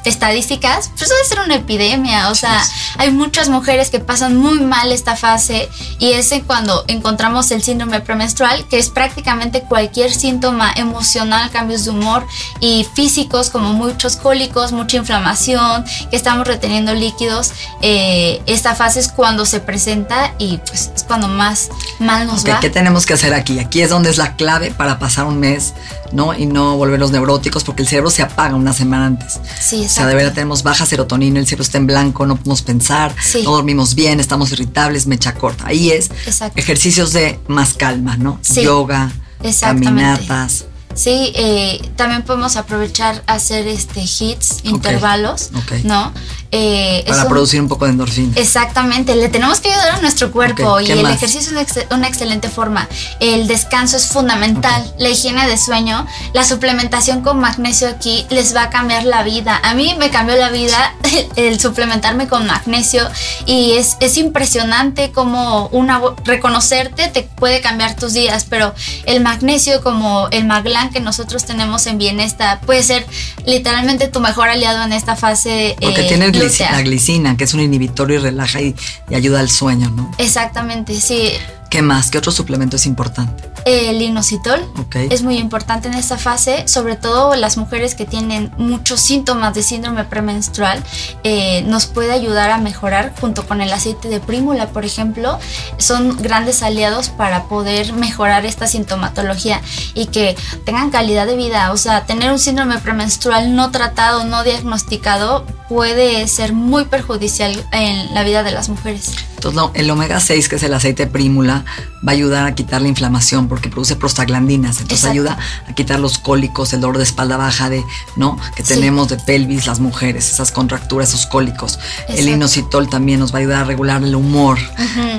estadísticas, 0.04 0.90
pues 0.96 1.08
debe 1.08 1.24
ser 1.24 1.40
una 1.40 1.54
epidemia. 1.56 2.30
O 2.30 2.34
sea, 2.34 2.62
hay 2.98 3.10
muchas 3.10 3.48
mujeres 3.48 3.90
que 3.90 4.00
pasan 4.00 4.36
muy 4.36 4.60
mal 4.60 4.92
esta 4.92 5.16
fase 5.16 5.68
y 5.98 6.12
es 6.12 6.34
cuando 6.46 6.84
encontramos 6.88 7.50
el 7.50 7.62
síndrome 7.62 8.00
premenstrual, 8.00 8.66
que 8.68 8.78
es 8.78 8.90
prácticamente 8.90 9.62
cualquier 9.62 10.12
síntoma 10.12 10.72
emocional, 10.76 11.50
cambios 11.50 11.84
de 11.84 11.90
humor 11.90 12.26
y 12.60 12.86
físicos 12.94 13.50
como 13.50 13.72
muchos 13.72 14.16
cólicos, 14.16 14.72
mucha 14.72 14.96
inflamación, 14.96 15.84
que 16.10 16.16
estamos 16.16 16.46
reteniendo 16.46 16.94
líquidos. 16.94 17.52
Eh, 17.82 18.42
esta 18.46 18.74
fase 18.74 19.00
es 19.00 19.08
cuando 19.08 19.46
se 19.46 19.60
presenta 19.60 20.34
y 20.38 20.58
pues 20.58 20.90
es 20.94 21.04
cuando 21.04 21.28
más 21.28 21.68
mal 21.98 22.26
nos 22.26 22.44
va. 22.46 22.60
¿Qué 22.60 22.70
tenemos 22.70 23.06
que 23.06 23.14
hacer 23.14 23.34
aquí? 23.34 23.58
Aquí 23.58 23.82
es 23.82 23.90
donde 23.90 24.10
es 24.10 24.16
la 24.16 24.36
clave 24.36 24.70
para 24.70 24.98
pasar 24.98 25.26
un 25.26 25.38
mes, 25.38 25.74
¿no? 26.14 26.32
Y 26.34 26.46
no 26.46 26.76
volvernos 26.76 27.10
neuróticos 27.10 27.64
porque 27.64 27.82
el 27.82 27.88
cerebro 27.88 28.10
se 28.10 28.22
apaga 28.22 28.54
una 28.54 28.72
semana 28.72 29.06
antes. 29.06 29.40
Sí, 29.60 29.84
o 29.84 29.88
sea, 29.88 30.06
de 30.06 30.14
verdad 30.14 30.32
tenemos 30.32 30.62
baja 30.62 30.86
serotonina, 30.86 31.38
el 31.40 31.46
cielo 31.46 31.62
está 31.62 31.78
en 31.78 31.86
blanco, 31.86 32.26
no 32.26 32.36
podemos 32.36 32.62
pensar, 32.62 33.14
no 33.44 33.50
dormimos 33.52 33.94
bien, 33.94 34.20
estamos 34.20 34.52
irritables, 34.52 35.06
mecha 35.06 35.34
corta. 35.34 35.64
Ahí 35.66 35.90
es 35.90 36.10
ejercicios 36.54 37.12
de 37.12 37.38
más 37.48 37.74
calma, 37.74 38.16
¿no? 38.16 38.40
Yoga, 38.54 39.12
caminatas. 39.60 40.66
Sí, 40.94 41.32
eh, 41.34 41.90
también 41.96 42.22
podemos 42.22 42.56
aprovechar 42.56 43.22
hacer 43.26 43.66
este 43.66 44.00
hits, 44.00 44.60
intervalos, 44.62 45.50
¿no? 45.82 46.12
Eh, 46.50 47.04
Para 47.06 47.28
producir 47.28 47.60
un 47.60 47.68
poco 47.68 47.84
de 47.84 47.92
endorfina. 47.92 48.32
Exactamente, 48.36 49.14
le 49.16 49.28
tenemos 49.28 49.60
que 49.60 49.70
ayudar 49.70 49.96
a 49.96 50.00
nuestro 50.00 50.30
cuerpo 50.30 50.80
y 50.80 50.90
el 50.90 51.04
ejercicio 51.06 51.58
es 51.58 51.86
una 51.90 52.06
excelente 52.06 52.48
forma. 52.48 52.88
El 53.20 53.46
descanso 53.46 53.96
es 53.96 54.06
fundamental, 54.06 54.94
la 54.98 55.08
higiene 55.08 55.48
de 55.48 55.58
sueño, 55.58 56.06
la 56.32 56.44
suplementación 56.44 57.22
con 57.22 57.40
magnesio 57.40 57.88
aquí 57.88 58.26
les 58.30 58.54
va 58.54 58.64
a 58.64 58.70
cambiar 58.70 59.04
la 59.04 59.22
vida. 59.22 59.60
A 59.64 59.74
mí 59.74 59.94
me 59.98 60.10
cambió 60.10 60.36
la 60.36 60.50
vida 60.50 60.94
el, 61.36 61.58
suplementarme 61.58 62.28
con 62.28 62.46
magnesio 62.46 63.08
y 63.46 63.72
es, 63.72 63.96
es 64.00 64.16
impresionante 64.16 65.10
como 65.10 65.68
una 65.68 66.00
reconocerte 66.24 67.08
te 67.08 67.22
puede 67.22 67.60
cambiar 67.60 67.96
tus 67.96 68.12
días, 68.12 68.46
pero 68.48 68.74
el 69.06 69.22
magnesio 69.22 69.82
como 69.82 70.28
el 70.30 70.44
maglan 70.44 70.90
que 70.90 71.00
nosotros 71.00 71.44
tenemos 71.44 71.86
en 71.86 71.98
bienestar 71.98 72.60
puede 72.60 72.82
ser 72.82 73.06
literalmente 73.46 74.08
tu 74.08 74.20
mejor 74.20 74.48
aliado 74.48 74.82
en 74.84 74.92
esta 74.92 75.16
fase. 75.16 75.76
Porque 75.80 76.02
eh, 76.02 76.08
la 76.38 76.82
glicina, 76.82 77.36
que 77.36 77.44
es 77.44 77.54
un 77.54 77.60
inhibitorio 77.60 78.18
y 78.18 78.22
relaja 78.22 78.60
y, 78.60 78.74
y 79.08 79.14
ayuda 79.14 79.40
al 79.40 79.50
sueño, 79.50 79.90
¿no? 79.90 80.10
Exactamente, 80.18 80.94
sí. 81.00 81.32
¿Qué 81.70 81.82
más? 81.82 82.10
¿Qué 82.10 82.18
otro 82.18 82.32
suplemento 82.32 82.76
es 82.76 82.86
importante? 82.86 83.54
El 83.64 84.02
inositol 84.02 84.60
es 84.92 85.22
muy 85.22 85.38
importante 85.38 85.88
en 85.88 85.94
esta 85.94 86.18
fase, 86.18 86.68
sobre 86.68 86.96
todo 86.96 87.34
las 87.34 87.56
mujeres 87.56 87.94
que 87.94 88.04
tienen 88.04 88.52
muchos 88.58 89.00
síntomas 89.00 89.54
de 89.54 89.62
síndrome 89.62 90.04
premenstrual, 90.04 90.82
eh, 91.22 91.62
nos 91.62 91.86
puede 91.86 92.12
ayudar 92.12 92.50
a 92.50 92.58
mejorar 92.58 93.14
junto 93.18 93.46
con 93.46 93.62
el 93.62 93.72
aceite 93.72 94.08
de 94.08 94.20
prímula, 94.20 94.68
por 94.68 94.84
ejemplo, 94.84 95.38
son 95.78 96.14
grandes 96.18 96.62
aliados 96.62 97.08
para 97.08 97.44
poder 97.44 97.94
mejorar 97.94 98.44
esta 98.44 98.66
sintomatología 98.66 99.62
y 99.94 100.06
que 100.06 100.36
tengan 100.66 100.90
calidad 100.90 101.26
de 101.26 101.36
vida. 101.36 101.72
O 101.72 101.78
sea, 101.78 102.04
tener 102.04 102.30
un 102.30 102.38
síndrome 102.38 102.78
premenstrual 102.78 103.56
no 103.56 103.70
tratado, 103.70 104.24
no 104.24 104.44
diagnosticado, 104.44 105.46
puede 105.70 106.28
ser 106.28 106.52
muy 106.52 106.84
perjudicial 106.84 107.66
en 107.72 108.12
la 108.14 108.24
vida 108.24 108.42
de 108.42 108.52
las 108.52 108.68
mujeres. 108.68 109.14
Entonces, 109.50 109.80
el 109.82 109.90
omega 109.90 110.20
6, 110.20 110.48
que 110.48 110.56
es 110.56 110.62
el 110.62 110.72
aceite 110.72 111.06
prímula, 111.06 111.64
va 112.06 112.12
a 112.12 112.14
ayudar 112.14 112.46
a 112.46 112.54
quitar 112.54 112.80
la 112.80 112.88
inflamación 112.88 113.48
porque 113.48 113.68
produce 113.68 113.96
prostaglandinas, 113.96 114.80
entonces 114.80 115.08
ayuda 115.08 115.38
a 115.68 115.74
quitar 115.74 116.00
los 116.00 116.18
cólicos, 116.18 116.72
el 116.72 116.80
dolor 116.80 116.96
de 116.96 117.04
espalda 117.04 117.36
baja 117.36 117.68
de, 117.68 117.84
¿no? 118.16 118.38
que 118.56 118.62
tenemos 118.62 119.08
de 119.08 119.16
pelvis 119.18 119.66
las 119.66 119.80
mujeres, 119.80 120.30
esas 120.30 120.50
contracturas, 120.50 121.10
esos 121.10 121.26
cólicos. 121.26 121.78
El 122.08 122.28
inositol 122.28 122.88
también 122.88 123.20
nos 123.20 123.32
va 123.32 123.36
a 123.36 123.40
ayudar 123.40 123.62
a 123.62 123.64
regular 123.64 124.02
el 124.02 124.14
humor, 124.14 124.58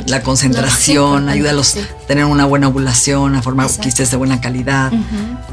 la 0.07 0.21
concentración, 0.23 1.29
ayuda 1.29 1.51
a 1.51 2.07
tener 2.07 2.25
una 2.25 2.45
buena 2.45 2.67
ovulación, 2.67 3.35
a 3.35 3.41
formar 3.41 3.69
quistes 3.79 4.09
de 4.09 4.17
buena 4.17 4.41
calidad, 4.41 4.91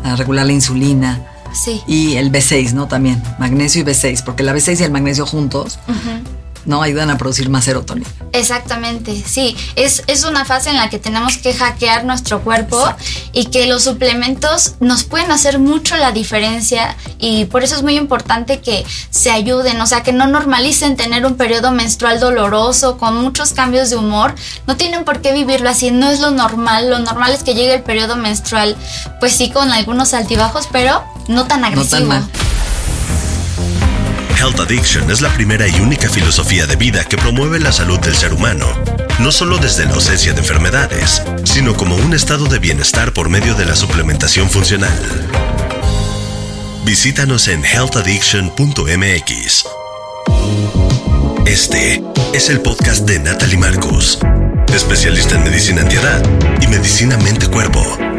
a 0.03 0.17
regular 0.17 0.47
la 0.47 0.53
insulina. 0.53 1.21
Sí. 1.53 1.83
Y 1.87 2.15
el 2.15 2.33
B6, 2.33 2.73
¿no? 2.73 2.89
También, 2.89 3.23
magnesio 3.39 3.83
y 3.83 3.85
B6, 3.85 4.25
porque 4.25 4.43
la 4.43 4.55
B6 4.55 4.81
y 4.81 4.85
el 4.85 4.91
magnesio 4.91 5.27
juntos 5.27 5.79
¿no? 6.65 6.83
Ayudan 6.83 7.11
a 7.11 7.19
producir 7.19 7.49
más 7.49 7.65
serotonina. 7.65 8.09
Exactamente, 8.33 9.23
sí. 9.27 9.57
Es, 9.77 10.03
es 10.07 10.25
una 10.25 10.45
fase 10.45 10.71
en 10.71 10.77
la 10.77 10.89
que 10.89 10.99
tenemos 10.99 11.37
que 11.37 11.55
hackear 11.55 12.05
nuestro 12.05 12.43
cuerpo 12.43 12.83
y 13.33 13.47
que 13.47 13.67
los 13.67 13.85
suplementos 13.85 14.75
nos 14.81 15.05
pueden 15.05 15.31
hacer 15.31 15.59
mucho 15.59 15.97
la 15.97 16.13
diferencia 16.13 16.97
y 17.19 17.45
por 17.47 17.63
eso 17.63 17.77
es 17.77 17.83
muy 17.83 17.97
importante 17.97 18.61
que 18.61 18.85
se 19.11 19.31
ayuden, 19.31 19.81
o 19.81 19.87
sea, 19.87 20.03
que 20.03 20.13
no 20.13 20.27
normalicen 20.27 20.97
tener 20.97 21.27
un 21.27 21.37
periodo 21.37 21.71
menstrual 21.73 22.21
doloroso 22.21 22.99
con 22.99 23.17
muchos 23.17 23.53
cambios 23.53 23.91
de 23.91 23.97
humor. 23.97 24.35
No 24.67 24.77
tienen 24.77 25.05
por 25.05 25.21
qué 25.21 25.33
vivirlo 25.33 25.69
así, 25.69 25.91
no 25.91 26.11
es 26.11 26.21
lo 26.21 26.31
normal. 26.31 26.91
Lo 26.91 26.99
normal 26.99 27.33
es 27.33 27.43
que 27.43 27.55
llegue 27.55 27.75
el 27.75 27.83
periodo 27.83 28.17
menstrual, 28.17 28.77
pues 29.21 29.33
sí, 29.33 29.51
con 29.51 29.71
algunos 29.73 30.15
altibajos, 30.15 30.69
pero 30.73 31.03
no 31.29 31.47
tan 31.47 31.65
agresivo. 31.65 32.01
No 32.01 32.09
tan 32.09 32.09
mal. 32.09 32.52
Health 34.43 34.59
Addiction 34.59 35.09
es 35.09 35.21
la 35.21 35.33
primera 35.35 35.69
y 35.69 35.79
única 35.79 36.09
filosofía 36.09 36.67
de 36.67 36.75
vida 36.75 37.05
que 37.05 37.17
promueve 37.17 37.61
la 37.61 37.71
salud 37.71 38.01
del 38.01 38.17
ser 38.17 38.33
humano, 38.33 38.67
no 39.21 39.31
solo 39.31 39.57
desde 39.57 39.85
la 39.85 39.93
ausencia 39.93 40.33
de 40.33 40.41
enfermedades, 40.41 41.23
sino 41.45 41.77
como 41.77 41.95
un 41.95 42.13
estado 42.13 42.47
de 42.47 42.59
bienestar 42.59 43.13
por 43.13 43.29
medio 43.29 43.55
de 43.55 43.67
la 43.67 43.77
suplementación 43.77 44.51
funcional. 44.51 44.99
Visítanos 46.85 47.47
en 47.47 47.65
healthaddiction.mx. 47.65 49.65
Este 51.47 52.03
es 52.35 52.51
el 52.51 52.61
podcast 52.63 53.07
de 53.07 53.21
Natalie 53.21 53.59
Marcos, 53.59 54.19
especialista 54.75 55.37
en 55.37 55.45
medicina 55.45 55.83
antiedad 55.83 56.21
y 56.61 56.67
medicina 56.67 57.17
mente-cuerpo 57.19 58.12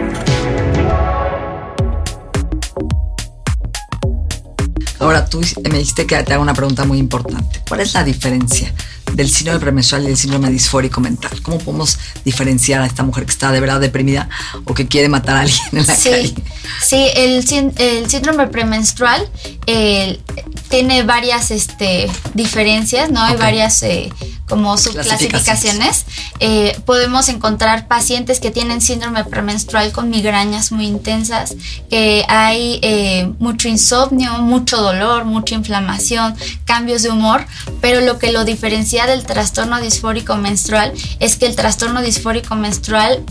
Ahora 5.04 5.26
tú 5.26 5.42
me 5.70 5.80
dijiste 5.80 6.06
que 6.06 6.24
te 6.24 6.34
hago 6.34 6.42
una 6.42 6.54
pregunta 6.54 6.86
muy 6.86 6.98
importante. 6.98 7.62
¿Cuál 7.68 7.82
es 7.82 7.94
la 7.94 8.06
diferencia 8.06 8.74
del 9.14 9.30
síndrome 9.30 9.60
premenstrual 9.60 10.04
y 10.04 10.08
el 10.08 10.18
síndrome 10.18 10.50
disfórico 10.50 11.02
mental? 11.02 11.42
¿Cómo 11.42 11.58
podemos 11.58 12.00
diferenciar 12.24 12.82
a 12.82 12.86
esta 12.86 13.04
mujer 13.04 13.26
que 13.26 13.32
está 13.32 13.52
de 13.52 13.60
verdad 13.60 13.82
deprimida 13.82 14.30
o 14.64 14.74
que 14.74 14.88
quiere 14.88 15.10
matar 15.10 15.36
a 15.36 15.40
alguien 15.42 15.60
en 15.74 15.86
la 15.86 15.94
calle? 15.94 16.34
Sí, 16.82 17.08
el, 17.16 18.10
síndrome 18.10 18.48
premenstrual 18.48 19.30
eh, 19.68 20.22
tiene 20.70 21.04
varias 21.04 21.52
este, 21.52 22.10
diferencias, 22.34 23.12
¿no? 23.12 23.22
Hay 23.22 23.36
varias 23.36 23.84
eh, 23.84 24.10
como 24.54 24.78
subclasificaciones. 24.78 26.06
Eh, 26.40 26.80
podemos 26.86 27.28
encontrar 27.28 27.88
pacientes 27.88 28.40
que 28.40 28.52
tienen 28.52 28.82
síndrome 28.82 29.26
premenstrual 29.26 29.92
con 29.92 30.12
migrañas 30.12 30.72
muy 30.72 30.86
intensas, 30.86 31.56
que 31.90 32.24
hay 32.28 32.78
eh, 32.84 33.34
mucho 33.40 33.68
insomnio, 33.68 34.34
mucho 34.38 34.78
dolor, 34.78 35.26
mucha 35.26 35.56
inflamación, 35.56 36.36
cambios 36.66 37.02
de 37.02 37.10
humor, 37.10 37.48
pero 37.82 38.00
lo 38.02 38.20
que 38.20 38.32
lo 38.32 38.46
diferencia 38.46 39.08
del 39.08 39.26
trastorno 39.26 39.82
disfórico 39.82 40.36
menstrual 40.36 40.94
es 41.20 41.36
que 41.36 41.48
el 41.48 41.56
trastorno 41.56 42.04
disfórico 42.04 42.54
menstrual 42.54 43.24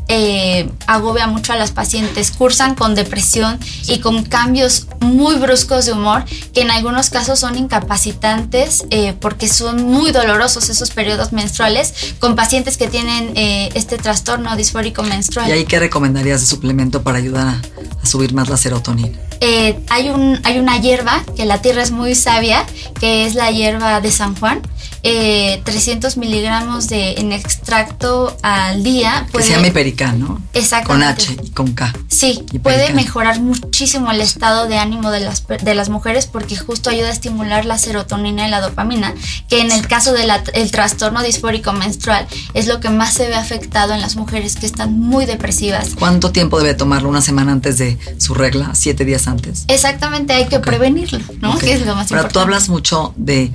agobia 0.88 1.28
mucho 1.28 1.52
a 1.52 1.56
las 1.56 1.70
pacientes, 1.70 2.32
cursan 2.32 2.74
con 2.74 2.96
depresión 2.96 3.60
y 3.86 4.00
con 4.00 4.24
cambios 4.24 4.88
muy 5.02 5.36
bruscos 5.36 5.86
de 5.86 5.92
humor 5.92 6.24
que 6.54 6.62
en 6.62 6.70
algunos 6.70 7.10
casos 7.10 7.38
son 7.38 7.56
incapacitantes 7.56 8.84
eh, 8.90 9.14
porque 9.20 9.48
son 9.48 9.84
muy 9.84 10.12
dolorosos 10.12 10.68
esos 10.68 10.90
periodos 10.90 11.32
menstruales 11.32 12.14
con 12.18 12.36
pacientes 12.36 12.76
que 12.76 12.88
tienen 12.88 13.32
eh, 13.36 13.70
este 13.74 13.98
trastorno 13.98 14.56
disfórico 14.56 15.02
menstrual. 15.02 15.48
¿Y 15.48 15.52
ahí 15.52 15.64
qué 15.64 15.78
recomendarías 15.78 16.40
de 16.40 16.46
suplemento 16.46 17.02
para 17.02 17.18
ayudar 17.18 17.48
a, 17.48 18.06
subir 18.06 18.34
más 18.34 18.48
la 18.48 18.56
serotonina? 18.56 19.18
Eh, 19.40 19.78
hay, 19.90 20.10
un, 20.10 20.40
hay 20.44 20.58
una 20.58 20.80
hierba 20.80 21.24
que 21.36 21.44
la 21.44 21.60
tierra 21.60 21.82
es 21.82 21.90
muy 21.90 22.14
sabia, 22.14 22.64
que 23.00 23.26
es 23.26 23.34
la 23.34 23.50
hierba 23.50 24.00
de 24.00 24.10
San 24.12 24.36
Juan, 24.36 24.62
300 25.02 26.16
miligramos 26.16 26.88
de 26.88 27.14
en 27.14 27.32
extracto 27.32 28.36
al 28.42 28.82
día. 28.84 29.26
que 29.32 29.42
se 29.42 29.50
llama 29.50 29.68
Hiperican, 29.68 30.20
¿no? 30.20 30.40
Exactamente. 30.52 31.26
Con 31.26 31.36
H 31.36 31.36
y 31.42 31.50
con 31.50 31.72
K. 31.72 31.92
Sí, 32.08 32.44
puede 32.62 32.92
mejorar 32.92 33.40
muchísimo 33.40 34.10
el 34.12 34.20
estado 34.20 34.68
de 34.68 34.78
ánimo 34.78 35.10
de 35.10 35.20
las, 35.20 35.44
de 35.46 35.74
las 35.74 35.88
mujeres 35.88 36.26
porque 36.26 36.56
justo 36.56 36.90
ayuda 36.90 37.08
a 37.08 37.12
estimular 37.12 37.64
la 37.64 37.78
serotonina 37.78 38.46
y 38.46 38.50
la 38.50 38.60
dopamina, 38.60 39.14
que 39.48 39.60
en 39.60 39.72
el 39.72 39.86
caso 39.88 40.12
del 40.12 40.30
trastorno 40.70 41.22
disfórico 41.22 41.72
menstrual 41.72 42.26
es 42.54 42.66
lo 42.66 42.80
que 42.80 42.90
más 42.90 43.14
se 43.14 43.28
ve 43.28 43.34
afectado 43.34 43.94
en 43.94 44.00
las 44.00 44.16
mujeres 44.16 44.56
que 44.56 44.66
están 44.66 44.98
muy 44.98 45.26
depresivas. 45.26 45.90
¿Cuánto 45.98 46.30
tiempo 46.30 46.58
debe 46.58 46.74
tomarlo? 46.74 47.08
¿Una 47.08 47.22
semana 47.22 47.52
antes 47.52 47.78
de 47.78 47.98
su 48.18 48.34
regla? 48.34 48.74
¿Siete 48.74 49.04
días 49.04 49.26
antes? 49.26 49.64
Exactamente, 49.68 50.32
hay 50.32 50.46
que 50.46 50.60
prevenirlo, 50.60 51.20
¿no? 51.40 51.58
Que 51.58 51.72
es 51.72 51.86
lo 51.86 51.94
más 51.94 52.08
Pero 52.08 52.28
tú 52.28 52.38
hablas 52.38 52.68
mucho 52.68 53.14
de 53.16 53.52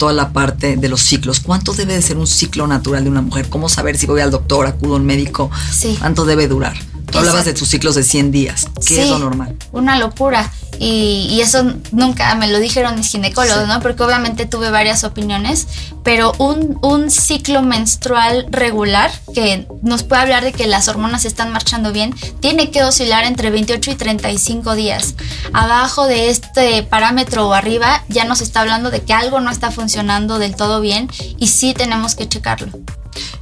toda 0.00 0.14
la 0.14 0.32
parte 0.32 0.78
de 0.78 0.88
los 0.88 1.02
ciclos. 1.02 1.40
¿Cuánto 1.40 1.74
debe 1.74 1.92
de 1.92 2.00
ser 2.00 2.16
un 2.16 2.26
ciclo 2.26 2.66
natural 2.66 3.04
de 3.04 3.10
una 3.10 3.20
mujer? 3.20 3.50
¿Cómo 3.50 3.68
saber 3.68 3.98
si 3.98 4.06
voy 4.06 4.22
al 4.22 4.30
doctor, 4.30 4.66
acudo 4.66 4.94
a 4.94 4.96
un 4.96 5.04
médico? 5.04 5.50
Sí. 5.70 5.94
¿Cuánto 5.98 6.24
debe 6.24 6.48
durar? 6.48 6.74
Tú 7.12 7.18
hablabas 7.18 7.44
de 7.44 7.52
tus 7.52 7.68
ciclos 7.68 7.96
de 7.96 8.02
100 8.02 8.32
días. 8.32 8.66
¿Qué 8.86 9.02
es 9.02 9.10
lo 9.10 9.18
normal? 9.18 9.56
Una 9.72 9.98
locura. 9.98 10.50
Y, 10.82 11.40
eso 11.42 11.74
nunca 11.92 12.34
me 12.36 12.48
lo 12.48 12.58
dijeron 12.58 12.96
mis 12.96 13.08
ginecólogos, 13.08 13.68
¿no? 13.68 13.80
Porque 13.80 14.02
obviamente 14.02 14.46
tuve 14.46 14.70
varias 14.70 15.04
opiniones, 15.04 15.66
pero 16.02 16.32
un, 16.38 16.78
un, 16.80 17.10
ciclo 17.10 17.60
menstrual 17.60 18.46
regular, 18.50 19.10
que 19.34 19.66
nos 19.82 20.04
puede 20.04 20.22
hablar 20.22 20.42
de 20.42 20.52
que 20.52 20.66
las 20.66 20.88
hormonas 20.88 21.26
están 21.26 21.52
marchando 21.52 21.92
bien, 21.92 22.14
tiene 22.40 22.70
que 22.70 22.82
oscilar 22.82 23.24
entre 23.24 23.50
28 23.50 23.90
y 23.90 23.94
35 23.94 24.74
días. 24.74 25.16
Abajo 25.52 26.06
de 26.06 26.30
este 26.30 26.82
parámetro 26.82 27.46
o 27.46 27.52
arriba 27.52 28.02
ya 28.08 28.24
nos 28.24 28.40
está 28.40 28.60
hablando 28.62 28.90
de 28.90 29.02
que 29.02 29.12
algo 29.12 29.40
no 29.40 29.50
está 29.50 29.70
funcionando 29.70 30.38
del 30.38 30.56
todo 30.56 30.80
bien 30.80 31.10
y 31.38 31.48
sí 31.48 31.74
tenemos 31.74 32.14
que 32.14 32.26
checarlo. 32.26 32.70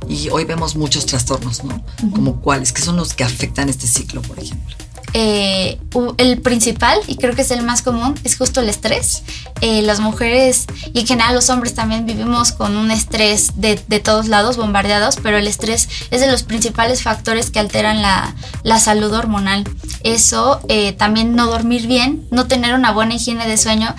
Y 0.09 0.28
hoy 0.30 0.45
vemos 0.45 0.75
muchos 0.75 1.07
trastornos, 1.07 1.62
¿no? 1.62 1.85
Como 2.12 2.40
cuáles, 2.40 2.73
que 2.73 2.83
son 2.83 2.97
los 2.97 3.14
que 3.14 3.23
afectan 3.23 3.68
este 3.68 3.87
ciclo, 3.87 4.23
por 4.23 4.40
ejemplo. 4.40 4.75
Eh, 5.15 5.79
el 6.19 6.41
principal, 6.41 6.99
y 7.07 7.17
creo 7.17 7.35
que 7.35 7.43
es 7.43 7.50
el 7.50 7.62
más 7.62 7.83
común, 7.83 8.15
es 8.25 8.37
justo 8.37 8.61
el 8.61 8.69
estrés. 8.69 9.23
Eh, 9.61 9.83
las 9.83 10.00
mujeres 10.00 10.67
y 10.93 11.00
en 11.00 11.07
general 11.07 11.35
los 11.35 11.50
hombres 11.50 11.75
también 11.75 12.07
vivimos 12.07 12.53
con 12.53 12.77
un 12.77 12.91
estrés 12.91 13.53
de, 13.57 13.77
todos 13.77 14.29
lados, 14.29 14.57
bombardeados, 14.57 15.17
pero 15.17 15.38
el 15.38 15.47
estrés 15.47 15.88
es 16.11 16.21
de 16.21 16.31
los 16.31 16.43
principales 16.43 17.03
factores 17.03 17.50
que 17.50 17.59
alteran 17.59 18.03
la, 18.03 18.35
salud 18.79 19.12
hormonal. 19.12 19.65
Eso, 20.05 20.61
eh, 20.69 20.93
también 20.93 21.35
no 21.35 21.47
dormir 21.47 21.88
bien, 21.88 22.27
no 22.31 22.47
tener 22.47 22.75
una 22.75 22.93
buena 22.93 23.15
higiene 23.15 23.49
de 23.49 23.57
sueño. 23.57 23.95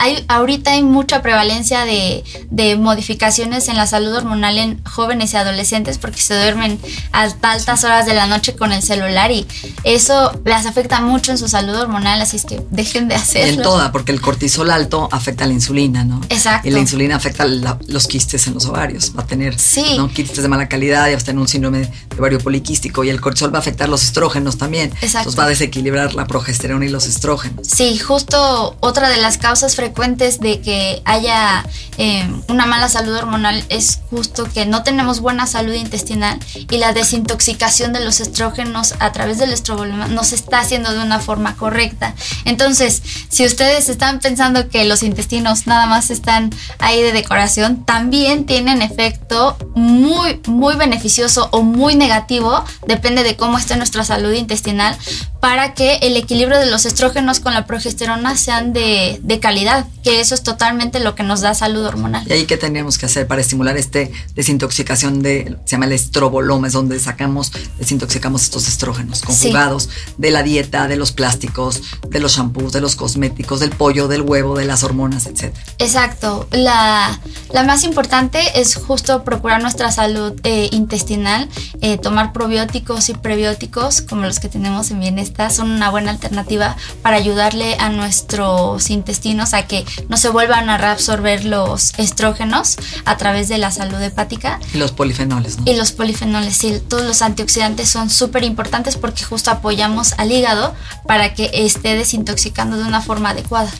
hay, 0.00 0.24
ahorita 0.28 0.72
hay 0.72 0.82
mucha 0.82 1.20
prevalencia 1.20 1.84
de, 1.84 2.24
de 2.50 2.76
modificaciones 2.76 3.68
en 3.68 3.76
la 3.76 3.86
salud 3.86 4.14
hormonal 4.14 4.56
en 4.56 4.82
jóvenes 4.84 5.34
y 5.34 5.36
adolescentes 5.36 5.98
porque 5.98 6.20
se 6.20 6.34
duermen 6.34 6.80
a 7.12 7.22
altas 7.22 7.84
horas 7.84 8.06
de 8.06 8.14
la 8.14 8.26
noche 8.26 8.54
con 8.54 8.72
el 8.72 8.82
celular 8.82 9.30
y 9.30 9.46
eso 9.84 10.32
las 10.52 10.66
afecta 10.66 11.00
mucho 11.00 11.32
en 11.32 11.38
su 11.38 11.48
salud 11.48 11.74
hormonal, 11.74 12.20
así 12.20 12.36
es 12.36 12.44
que 12.44 12.60
dejen 12.70 13.08
de 13.08 13.14
hacerlo. 13.14 13.54
En 13.54 13.62
toda, 13.62 13.90
porque 13.90 14.12
el 14.12 14.20
cortisol 14.20 14.70
alto 14.70 15.08
afecta 15.10 15.44
a 15.44 15.46
la 15.46 15.54
insulina, 15.54 16.04
¿no? 16.04 16.20
Exacto. 16.28 16.68
Y 16.68 16.70
la 16.70 16.78
insulina 16.78 17.16
afecta 17.16 17.46
los 17.46 18.06
quistes 18.06 18.46
en 18.46 18.54
los 18.54 18.66
ovarios. 18.66 19.12
Va 19.16 19.22
a 19.22 19.26
tener 19.26 19.56
¿no? 19.96 20.08
quistes 20.08 20.42
de 20.42 20.48
mala 20.48 20.68
calidad 20.68 21.08
y 21.08 21.14
va 21.14 21.18
a 21.18 21.24
tener 21.24 21.40
un 21.40 21.48
síndrome 21.48 21.80
de 21.80 22.18
ovario 22.18 22.38
poliquístico 22.38 23.02
y 23.02 23.08
el 23.08 23.20
cortisol 23.20 23.52
va 23.52 23.58
a 23.58 23.60
afectar 23.60 23.88
los 23.88 24.02
estrógenos 24.02 24.58
también. 24.58 24.90
Exacto. 25.00 25.18
Entonces 25.20 25.40
va 25.40 25.44
a 25.44 25.48
desequilibrar 25.48 26.14
la 26.14 26.26
progesterona 26.26 26.84
y 26.84 26.90
los 26.90 27.06
estrógenos. 27.06 27.66
Sí, 27.66 27.98
justo 27.98 28.76
otra 28.80 29.08
de 29.08 29.16
las 29.16 29.38
causas 29.38 29.74
frecuentes 29.74 30.38
de 30.38 30.60
que 30.60 31.00
haya 31.06 31.64
eh, 31.96 32.30
una 32.48 32.66
mala 32.66 32.90
salud 32.90 33.14
hormonal 33.14 33.64
es 33.70 34.00
justo 34.10 34.44
que 34.52 34.66
no 34.66 34.82
tenemos 34.82 35.20
buena 35.20 35.46
salud 35.46 35.72
intestinal 35.72 36.38
y 36.70 36.76
la 36.76 36.92
desintoxicación 36.92 37.94
de 37.94 38.00
los 38.00 38.20
estrógenos 38.20 38.94
a 38.98 39.12
través 39.12 39.38
del 39.38 39.52
estrobolema 39.52 40.08
no 40.08 40.24
está 40.32 40.60
haciendo 40.60 40.92
de 40.92 41.00
una 41.00 41.20
forma 41.20 41.56
correcta. 41.56 42.14
Entonces, 42.44 43.02
si 43.28 43.44
ustedes 43.44 43.88
están 43.88 44.20
pensando 44.20 44.68
que 44.68 44.84
los 44.84 45.02
intestinos 45.02 45.66
nada 45.66 45.86
más 45.86 46.10
están 46.10 46.50
ahí 46.78 47.02
de 47.02 47.12
decoración, 47.12 47.84
también 47.84 48.46
tienen 48.46 48.82
efecto 48.82 49.56
muy, 49.74 50.40
muy 50.46 50.76
beneficioso 50.76 51.48
o 51.52 51.62
muy 51.62 51.94
negativo, 51.94 52.64
depende 52.86 53.22
de 53.22 53.36
cómo 53.36 53.58
esté 53.58 53.76
nuestra 53.76 54.04
salud 54.04 54.32
intestinal, 54.32 54.96
para 55.42 55.74
que 55.74 55.96
el 56.02 56.16
equilibrio 56.16 56.56
de 56.56 56.70
los 56.70 56.86
estrógenos 56.86 57.40
con 57.40 57.52
la 57.52 57.66
progesterona 57.66 58.36
sean 58.36 58.72
de, 58.72 59.18
de 59.24 59.40
calidad, 59.40 59.86
que 60.04 60.20
eso 60.20 60.36
es 60.36 60.44
totalmente 60.44 61.00
lo 61.00 61.16
que 61.16 61.24
nos 61.24 61.40
da 61.40 61.52
salud 61.52 61.84
hormonal. 61.84 62.24
¿Y 62.28 62.32
ahí 62.32 62.46
qué 62.46 62.56
tenemos 62.56 62.96
que 62.96 63.06
hacer 63.06 63.26
para 63.26 63.40
estimular 63.40 63.76
este 63.76 64.12
desintoxicación 64.36 65.20
de, 65.20 65.56
se 65.64 65.72
llama 65.72 65.86
el 65.86 65.92
estroboloma, 65.92 66.68
es 66.68 66.74
donde 66.74 67.00
sacamos, 67.00 67.50
desintoxicamos 67.76 68.42
estos 68.44 68.68
estrógenos 68.68 69.22
conjugados 69.22 69.88
de 70.16 70.30
la 70.30 70.44
dieta, 70.44 70.86
de 70.86 70.94
los 70.94 71.10
plásticos, 71.10 71.82
de 72.08 72.20
los 72.20 72.36
shampoos, 72.36 72.72
de 72.72 72.80
los 72.80 72.94
cosméticos, 72.94 73.58
del 73.58 73.70
pollo, 73.70 74.06
del 74.06 74.22
huevo, 74.22 74.56
de 74.56 74.64
las 74.64 74.84
hormonas, 74.84 75.26
etc. 75.26 75.52
Exacto. 75.80 76.46
La, 76.52 77.20
la 77.52 77.64
más 77.64 77.82
importante 77.82 78.38
es 78.60 78.76
justo 78.76 79.24
procurar 79.24 79.60
nuestra 79.60 79.90
salud 79.90 80.34
eh, 80.44 80.68
intestinal, 80.70 81.48
eh, 81.80 81.98
tomar 81.98 82.32
probióticos 82.32 83.08
y 83.08 83.14
prebióticos 83.14 84.02
como 84.02 84.22
los 84.22 84.38
que 84.38 84.48
tenemos 84.48 84.92
en 84.92 85.00
bienestar 85.00 85.31
son 85.50 85.70
una 85.70 85.90
buena 85.90 86.10
alternativa 86.10 86.76
para 87.02 87.16
ayudarle 87.16 87.76
a 87.78 87.88
nuestros 87.88 88.90
intestinos 88.90 89.54
a 89.54 89.66
que 89.66 89.84
no 90.08 90.16
se 90.16 90.28
vuelvan 90.28 90.70
a 90.70 90.78
reabsorber 90.78 91.44
los 91.44 91.98
estrógenos 91.98 92.76
a 93.04 93.16
través 93.16 93.48
de 93.48 93.58
la 93.58 93.70
salud 93.70 94.00
hepática. 94.00 94.60
Y 94.72 94.78
los 94.78 94.92
polifenoles, 94.92 95.58
¿no? 95.58 95.64
Y 95.66 95.74
los 95.76 95.92
polifenoles, 95.92 96.56
sí. 96.56 96.80
Todos 96.88 97.04
los 97.04 97.22
antioxidantes 97.22 97.88
son 97.88 98.10
súper 98.10 98.44
importantes 98.44 98.96
porque 98.96 99.24
justo 99.24 99.50
apoyamos 99.50 100.14
al 100.18 100.30
hígado 100.30 100.74
para 101.06 101.34
que 101.34 101.50
esté 101.52 101.94
desintoxicando 101.94 102.76
de 102.76 102.84
una 102.84 103.00
forma 103.00 103.30
adecuada. 103.30 103.70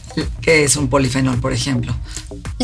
¿Qué 0.41 0.65
es 0.65 0.77
un 0.77 0.89
polifenol, 0.89 1.41
por 1.41 1.53
ejemplo? 1.53 1.95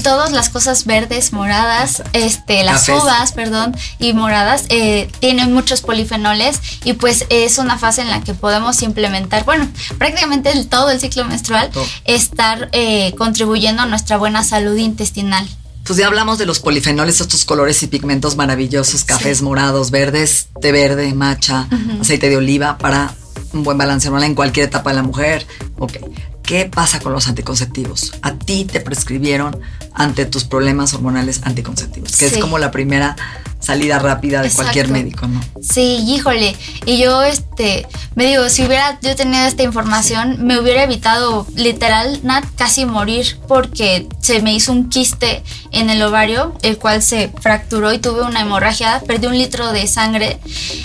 Todas 0.02 0.32
las 0.32 0.48
cosas 0.48 0.84
verdes, 0.84 1.32
moradas, 1.32 2.02
este, 2.12 2.62
las 2.62 2.88
uvas, 2.88 3.32
perdón, 3.32 3.76
y 3.98 4.12
moradas 4.12 4.64
eh, 4.68 5.10
tienen 5.20 5.52
muchos 5.52 5.82
polifenoles 5.82 6.60
y 6.84 6.94
pues 6.94 7.26
es 7.30 7.58
una 7.58 7.78
fase 7.78 8.02
en 8.02 8.10
la 8.10 8.20
que 8.20 8.34
podemos 8.34 8.77
implementar, 8.82 9.44
bueno, 9.44 9.68
prácticamente 9.98 10.52
todo 10.64 10.90
el 10.90 11.00
ciclo 11.00 11.24
menstrual, 11.24 11.70
estar 12.04 12.68
eh, 12.72 13.14
contribuyendo 13.16 13.82
a 13.82 13.86
nuestra 13.86 14.16
buena 14.16 14.44
salud 14.44 14.76
intestinal. 14.76 15.46
Pues 15.84 15.98
ya 15.98 16.06
hablamos 16.06 16.36
de 16.36 16.44
los 16.44 16.60
polifenoles, 16.60 17.20
estos 17.20 17.46
colores 17.46 17.82
y 17.82 17.86
pigmentos 17.86 18.36
maravillosos, 18.36 19.04
cafés 19.04 19.40
morados, 19.40 19.90
verdes, 19.90 20.48
té 20.60 20.70
verde, 20.70 21.14
macha, 21.14 21.66
aceite 22.00 22.28
de 22.28 22.36
oliva, 22.36 22.76
para 22.76 23.14
un 23.54 23.62
buen 23.62 23.78
balance 23.78 24.08
hormonal 24.08 24.28
en 24.28 24.34
cualquier 24.34 24.66
etapa 24.66 24.90
de 24.90 24.96
la 24.96 25.02
mujer. 25.02 25.46
Ok. 25.78 25.94
¿Qué 26.42 26.64
pasa 26.64 26.98
con 27.00 27.12
los 27.12 27.28
anticonceptivos? 27.28 28.12
A 28.22 28.34
ti 28.34 28.64
te 28.64 28.80
prescribieron 28.80 29.58
ante 29.92 30.24
tus 30.24 30.44
problemas 30.44 30.94
hormonales 30.94 31.40
anticonceptivos, 31.44 32.16
que 32.16 32.26
es 32.26 32.38
como 32.38 32.58
la 32.58 32.70
primera 32.70 33.16
salida 33.60 33.98
rápida 33.98 34.42
de 34.42 34.50
cualquier 34.50 34.88
médico, 34.88 35.26
¿no? 35.26 35.40
Sí, 35.60 36.04
híjole. 36.06 36.56
Y 36.86 36.98
yo, 36.98 37.22
este, 37.22 37.86
me 38.14 38.26
digo, 38.26 38.48
si 38.48 38.64
hubiera 38.64 38.98
yo 39.02 39.14
tenido 39.16 39.44
esta 39.44 39.62
información, 39.62 40.46
me 40.46 40.58
hubiera 40.58 40.84
evitado 40.84 41.46
literal, 41.54 42.20
Nat, 42.22 42.44
casi 42.56 42.86
morir 42.86 43.38
porque 43.48 44.08
se 44.20 44.40
me 44.42 44.54
hizo 44.54 44.72
un 44.72 44.88
quiste 44.88 45.42
en 45.72 45.90
el 45.90 46.02
ovario, 46.02 46.54
el 46.62 46.78
cual 46.78 47.02
se 47.02 47.32
fracturó 47.40 47.92
y 47.92 47.98
tuve 47.98 48.22
una 48.22 48.40
hemorragia, 48.40 49.02
perdí 49.06 49.26
un 49.26 49.36
litro 49.36 49.72
de 49.72 49.86
sangre 49.86 50.38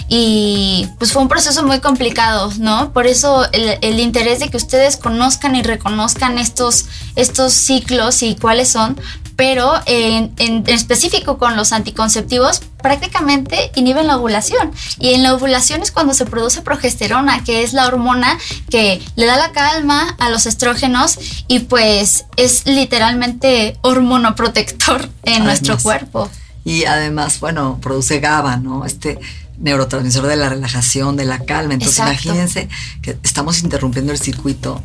y 0.09 0.87
pues 0.97 1.13
fue 1.13 1.21
un 1.21 1.27
proceso 1.27 1.63
muy 1.63 1.79
complicado, 1.79 2.51
¿no? 2.57 2.91
Por 2.91 3.07
eso 3.07 3.45
el, 3.51 3.77
el 3.81 3.99
interés 3.99 4.39
de 4.39 4.49
que 4.49 4.57
ustedes 4.57 4.97
conozcan 4.97 5.55
y 5.55 5.61
reconozcan 5.61 6.37
estos, 6.39 6.85
estos 7.15 7.53
ciclos 7.53 8.23
y 8.23 8.35
cuáles 8.35 8.69
son, 8.69 8.97
pero 9.35 9.73
en, 9.85 10.33
específico 10.67 11.37
con 11.37 11.55
los 11.55 11.71
anticonceptivos 11.71 12.61
prácticamente 12.81 13.71
inhiben 13.75 14.07
la 14.07 14.17
ovulación. 14.17 14.71
Y 14.99 15.13
en 15.13 15.23
la 15.23 15.33
ovulación 15.33 15.81
es 15.81 15.91
cuando 15.91 16.13
se 16.13 16.25
produce 16.25 16.61
progesterona 16.61 17.43
que 17.43 17.63
es 17.63 17.73
la 17.73 17.87
hormona 17.87 18.37
que 18.69 19.01
le 19.15 19.25
da 19.25 19.37
la 19.37 19.51
calma 19.51 20.15
a 20.19 20.29
los 20.29 20.45
estrógenos 20.45 21.17
y 21.47 21.59
pues 21.59 22.25
es 22.37 22.65
literalmente 22.65 23.77
hormono 23.81 24.35
protector 24.35 25.09
en 25.23 25.43
nuestro 25.43 25.77
cuerpo. 25.77 26.29
Y 26.65 26.85
además 26.85 27.39
bueno 27.39 27.79
produce 27.81 28.19
GABA 28.19 28.57
no 28.57 28.85
este 28.85 29.19
neurotransmisor 29.59 30.27
de 30.27 30.35
la 30.35 30.49
relajación 30.49 31.15
de 31.15 31.25
la 31.25 31.39
calma. 31.39 31.73
Entonces 31.73 31.99
imagínense 31.99 32.69
que 33.01 33.17
estamos 33.23 33.63
interrumpiendo 33.63 34.11
el 34.11 34.19
circuito 34.19 34.81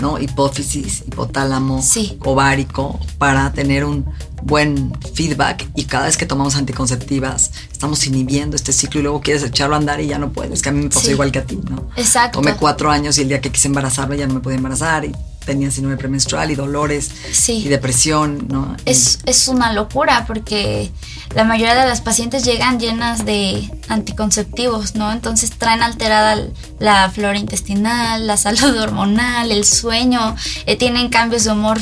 ¿no? 0.00 0.18
Hipófisis, 0.18 1.04
hipotálamo, 1.06 1.82
ovárico, 2.24 2.98
para 3.18 3.52
tener 3.52 3.84
un 3.84 4.06
buen 4.42 4.92
feedback 5.14 5.68
y 5.74 5.84
cada 5.84 6.06
vez 6.06 6.16
que 6.16 6.26
tomamos 6.26 6.56
anticonceptivas 6.56 7.50
estamos 7.70 8.06
inhibiendo 8.06 8.56
este 8.56 8.72
ciclo 8.72 9.00
y 9.00 9.02
luego 9.02 9.20
quieres 9.20 9.42
echarlo 9.42 9.74
a 9.74 9.78
andar 9.78 10.00
y 10.00 10.06
ya 10.06 10.18
no 10.18 10.32
puedes, 10.32 10.62
que 10.62 10.70
a 10.70 10.72
mí 10.72 10.82
me 10.82 10.88
pasó 10.88 11.10
igual 11.10 11.30
que 11.30 11.40
a 11.40 11.44
ti, 11.44 11.60
¿no? 11.68 11.88
Exacto. 11.96 12.40
Tomé 12.40 12.54
cuatro 12.56 12.90
años 12.90 13.18
y 13.18 13.22
el 13.22 13.28
día 13.28 13.40
que 13.40 13.50
quise 13.50 13.68
embarazarme 13.68 14.16
ya 14.16 14.26
no 14.26 14.34
me 14.34 14.40
podía 14.40 14.56
embarazar 14.56 15.04
y 15.04 15.14
tenía 15.44 15.70
síndrome 15.70 15.96
premenstrual 15.96 16.50
y 16.50 16.54
dolores 16.54 17.10
Sí. 17.32 17.62
y 17.64 17.68
depresión, 17.68 18.46
¿no? 18.48 18.76
Es, 18.84 19.20
es 19.26 19.48
una 19.48 19.72
locura 19.72 20.24
porque 20.26 20.90
la 21.34 21.44
mayoría 21.44 21.74
de 21.74 21.88
las 21.88 22.00
pacientes 22.00 22.44
llegan 22.44 22.78
llenas 22.78 23.24
de 23.24 23.70
anticonceptivos, 23.88 24.94
¿no? 24.94 25.10
Entonces 25.12 25.50
traen 25.52 25.82
alterada 25.82 26.36
la 26.78 27.10
flora 27.10 27.38
intestinal, 27.38 28.26
la 28.26 28.36
salud 28.36 28.76
hormonal, 28.78 29.50
el 29.50 29.64
sueño, 29.64 30.36
eh, 30.66 30.76
tienen 30.76 31.08
cambios 31.08 31.44
de 31.44 31.52
humor 31.52 31.80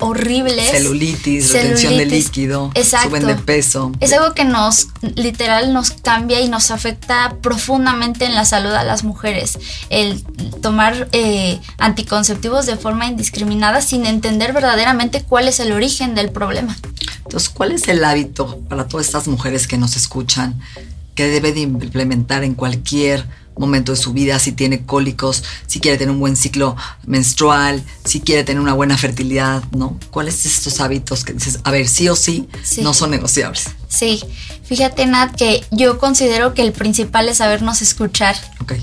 horribles. 0.00 0.70
celulitis, 0.70 1.52
retención 1.52 1.96
de 1.96 2.06
líquido, 2.06 2.70
Exacto. 2.74 3.08
suben 3.08 3.26
de 3.26 3.34
peso. 3.36 3.92
Es 4.00 4.12
algo 4.12 4.34
que 4.34 4.44
nos, 4.44 4.88
literal, 5.16 5.72
nos 5.72 5.90
cambia 5.90 6.40
y 6.40 6.48
nos 6.48 6.70
afecta 6.70 7.36
profundamente 7.42 8.24
en 8.24 8.34
la 8.34 8.44
salud 8.44 8.72
a 8.72 8.84
las 8.84 9.04
mujeres. 9.04 9.58
El 9.90 10.22
tomar 10.60 11.08
eh, 11.12 11.60
anticonceptivos 11.78 12.66
de 12.66 12.76
forma 12.76 13.06
indiscriminada 13.06 13.80
sin 13.80 14.06
entender 14.06 14.52
verdaderamente 14.52 15.22
cuál 15.22 15.48
es 15.48 15.60
el 15.60 15.72
origen 15.72 16.14
del 16.14 16.30
problema. 16.30 16.76
Entonces, 17.24 17.48
¿cuál 17.48 17.72
es 17.72 17.88
el 17.88 18.04
hábito 18.04 18.60
para 18.68 18.88
todas 18.88 19.06
estas 19.06 19.28
mujeres 19.28 19.66
que 19.66 19.78
nos 19.78 19.96
escuchan 19.96 20.58
que 21.14 21.28
debe 21.28 21.52
de 21.52 21.60
implementar 21.60 22.44
en 22.44 22.54
cualquier 22.54 23.26
momento 23.58 23.92
de 23.92 23.96
su 23.98 24.12
vida, 24.12 24.38
si 24.38 24.52
tiene 24.52 24.84
cólicos, 24.84 25.42
si 25.66 25.80
quiere 25.80 25.98
tener 25.98 26.12
un 26.12 26.20
buen 26.20 26.36
ciclo 26.36 26.76
menstrual, 27.06 27.82
si 28.04 28.20
quiere 28.20 28.44
tener 28.44 28.60
una 28.62 28.74
buena 28.74 28.96
fertilidad, 28.96 29.62
¿no? 29.72 29.98
¿Cuáles 30.10 30.46
estos 30.46 30.80
hábitos 30.80 31.24
que 31.24 31.32
dices, 31.32 31.58
a 31.64 31.70
ver, 31.70 31.88
sí 31.88 32.08
o 32.08 32.16
sí, 32.16 32.48
Sí. 32.62 32.82
no 32.82 32.94
son 32.94 33.10
negociables? 33.10 33.64
Sí, 33.88 34.22
fíjate 34.64 35.06
Nat 35.06 35.34
que 35.34 35.64
yo 35.70 35.98
considero 35.98 36.52
que 36.52 36.62
el 36.62 36.72
principal 36.72 37.28
es 37.28 37.38
sabernos 37.38 37.80
escuchar 37.80 38.36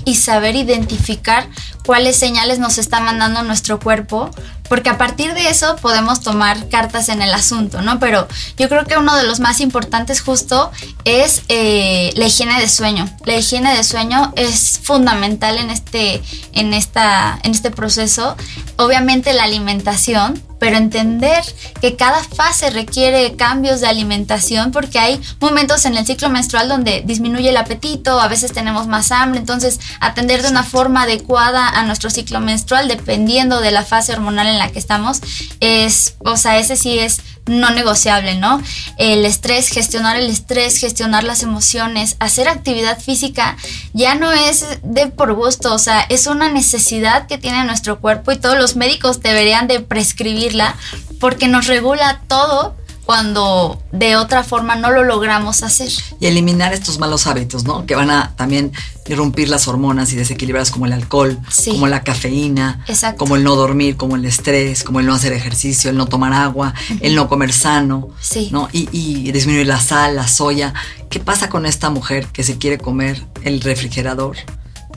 y 0.04 0.16
saber 0.16 0.56
identificar 0.56 1.48
cuáles 1.84 2.16
señales 2.16 2.58
nos 2.58 2.78
está 2.78 2.98
mandando 2.98 3.44
nuestro 3.44 3.78
cuerpo, 3.78 4.30
porque 4.68 4.90
a 4.90 4.98
partir 4.98 5.32
de 5.34 5.48
eso 5.48 5.76
podemos 5.76 6.20
tomar 6.20 6.68
cartas 6.68 7.08
en 7.08 7.22
el 7.22 7.32
asunto, 7.32 7.82
¿no? 7.82 8.00
Pero 8.00 8.26
yo 8.56 8.68
creo 8.68 8.84
que 8.84 8.96
uno 8.96 9.14
de 9.14 9.22
los 9.22 9.38
más 9.38 9.60
importantes 9.60 10.20
justo 10.20 10.72
es 11.04 11.42
eh, 11.48 12.12
la 12.16 12.26
higiene 12.26 12.60
de 12.60 12.68
sueño. 12.68 13.08
La 13.24 13.36
higiene 13.36 13.76
de 13.76 13.84
sueño 13.84 14.32
es 14.34 14.80
fundamental 14.82 15.58
en 15.58 15.70
este, 15.70 16.20
en 16.52 16.74
esta, 16.74 17.38
en 17.44 17.52
este 17.52 17.70
proceso. 17.70 18.36
Obviamente 18.76 19.32
la 19.32 19.44
alimentación, 19.44 20.42
pero 20.58 20.76
entender 20.76 21.44
que 21.80 21.96
cada 21.96 22.24
fase 22.24 22.70
requiere 22.70 23.36
cambios 23.36 23.80
de 23.80 23.86
alimentación 23.86 24.72
porque 24.72 24.95
hay 24.98 25.20
momentos 25.40 25.84
en 25.84 25.96
el 25.96 26.06
ciclo 26.06 26.28
menstrual 26.28 26.68
donde 26.68 27.02
disminuye 27.04 27.50
el 27.50 27.56
apetito, 27.56 28.20
a 28.20 28.28
veces 28.28 28.52
tenemos 28.52 28.86
más 28.86 29.12
hambre, 29.12 29.40
entonces 29.40 29.80
atender 30.00 30.42
de 30.42 30.50
una 30.50 30.62
forma 30.62 31.02
adecuada 31.02 31.68
a 31.68 31.82
nuestro 31.84 32.10
ciclo 32.10 32.40
menstrual 32.40 32.88
dependiendo 32.88 33.60
de 33.60 33.70
la 33.70 33.84
fase 33.84 34.12
hormonal 34.12 34.46
en 34.46 34.58
la 34.58 34.70
que 34.70 34.78
estamos 34.78 35.20
es, 35.60 36.14
o 36.20 36.36
sea, 36.36 36.58
ese 36.58 36.76
sí 36.76 36.98
es 36.98 37.20
no 37.46 37.70
negociable, 37.70 38.34
¿no? 38.34 38.60
El 38.98 39.24
estrés, 39.24 39.68
gestionar 39.68 40.16
el 40.16 40.28
estrés, 40.28 40.78
gestionar 40.78 41.24
las 41.24 41.42
emociones, 41.42 42.16
hacer 42.18 42.48
actividad 42.48 43.00
física 43.00 43.56
ya 43.92 44.14
no 44.14 44.32
es 44.32 44.64
de 44.82 45.06
por 45.06 45.32
gusto, 45.34 45.72
o 45.72 45.78
sea, 45.78 46.00
es 46.08 46.26
una 46.26 46.50
necesidad 46.50 47.26
que 47.26 47.38
tiene 47.38 47.64
nuestro 47.64 48.00
cuerpo 48.00 48.32
y 48.32 48.38
todos 48.38 48.58
los 48.58 48.76
médicos 48.76 49.20
deberían 49.20 49.68
de 49.68 49.80
prescribirla 49.80 50.74
porque 51.20 51.48
nos 51.48 51.66
regula 51.66 52.20
todo 52.28 52.76
cuando 53.06 53.80
de 53.92 54.16
otra 54.16 54.42
forma 54.42 54.74
no 54.74 54.90
lo 54.90 55.04
logramos 55.04 55.62
hacer. 55.62 55.88
Y 56.18 56.26
eliminar 56.26 56.72
estos 56.74 56.98
malos 56.98 57.28
hábitos, 57.28 57.62
¿no? 57.64 57.86
Que 57.86 57.94
van 57.94 58.10
a 58.10 58.34
también 58.36 58.72
irrumpir 59.06 59.48
las 59.48 59.68
hormonas 59.68 60.12
y 60.12 60.16
desequilibrarlas 60.16 60.72
como 60.72 60.86
el 60.86 60.92
alcohol, 60.92 61.38
Sí. 61.48 61.70
como 61.70 61.86
la 61.86 62.02
cafeína, 62.02 62.84
Exacto. 62.88 63.18
como 63.18 63.36
el 63.36 63.44
no 63.44 63.54
dormir, 63.54 63.96
como 63.96 64.16
el 64.16 64.24
estrés, 64.24 64.82
como 64.82 64.98
el 64.98 65.06
no 65.06 65.14
hacer 65.14 65.32
ejercicio, 65.32 65.88
el 65.90 65.96
no 65.96 66.06
tomar 66.06 66.32
agua, 66.32 66.74
el 67.00 67.14
no 67.14 67.28
comer 67.28 67.52
sano, 67.52 68.08
Sí. 68.20 68.48
¿no? 68.50 68.68
Y, 68.72 68.88
y 68.90 69.30
disminuir 69.30 69.68
la 69.68 69.80
sal, 69.80 70.16
la 70.16 70.26
soya. 70.26 70.74
¿Qué 71.08 71.20
pasa 71.20 71.48
con 71.48 71.64
esta 71.64 71.90
mujer 71.90 72.26
que 72.26 72.42
se 72.42 72.58
quiere 72.58 72.76
comer 72.78 73.24
el 73.44 73.60
refrigerador? 73.60 74.36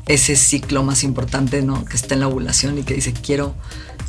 Ese 0.07 0.35
ciclo 0.35 0.81
más 0.81 1.03
importante, 1.03 1.61
¿no? 1.61 1.85
Que 1.85 1.95
está 1.95 2.15
en 2.15 2.21
la 2.21 2.27
ovulación 2.27 2.79
y 2.79 2.81
que 2.81 2.95
dice, 2.95 3.13
quiero, 3.13 3.53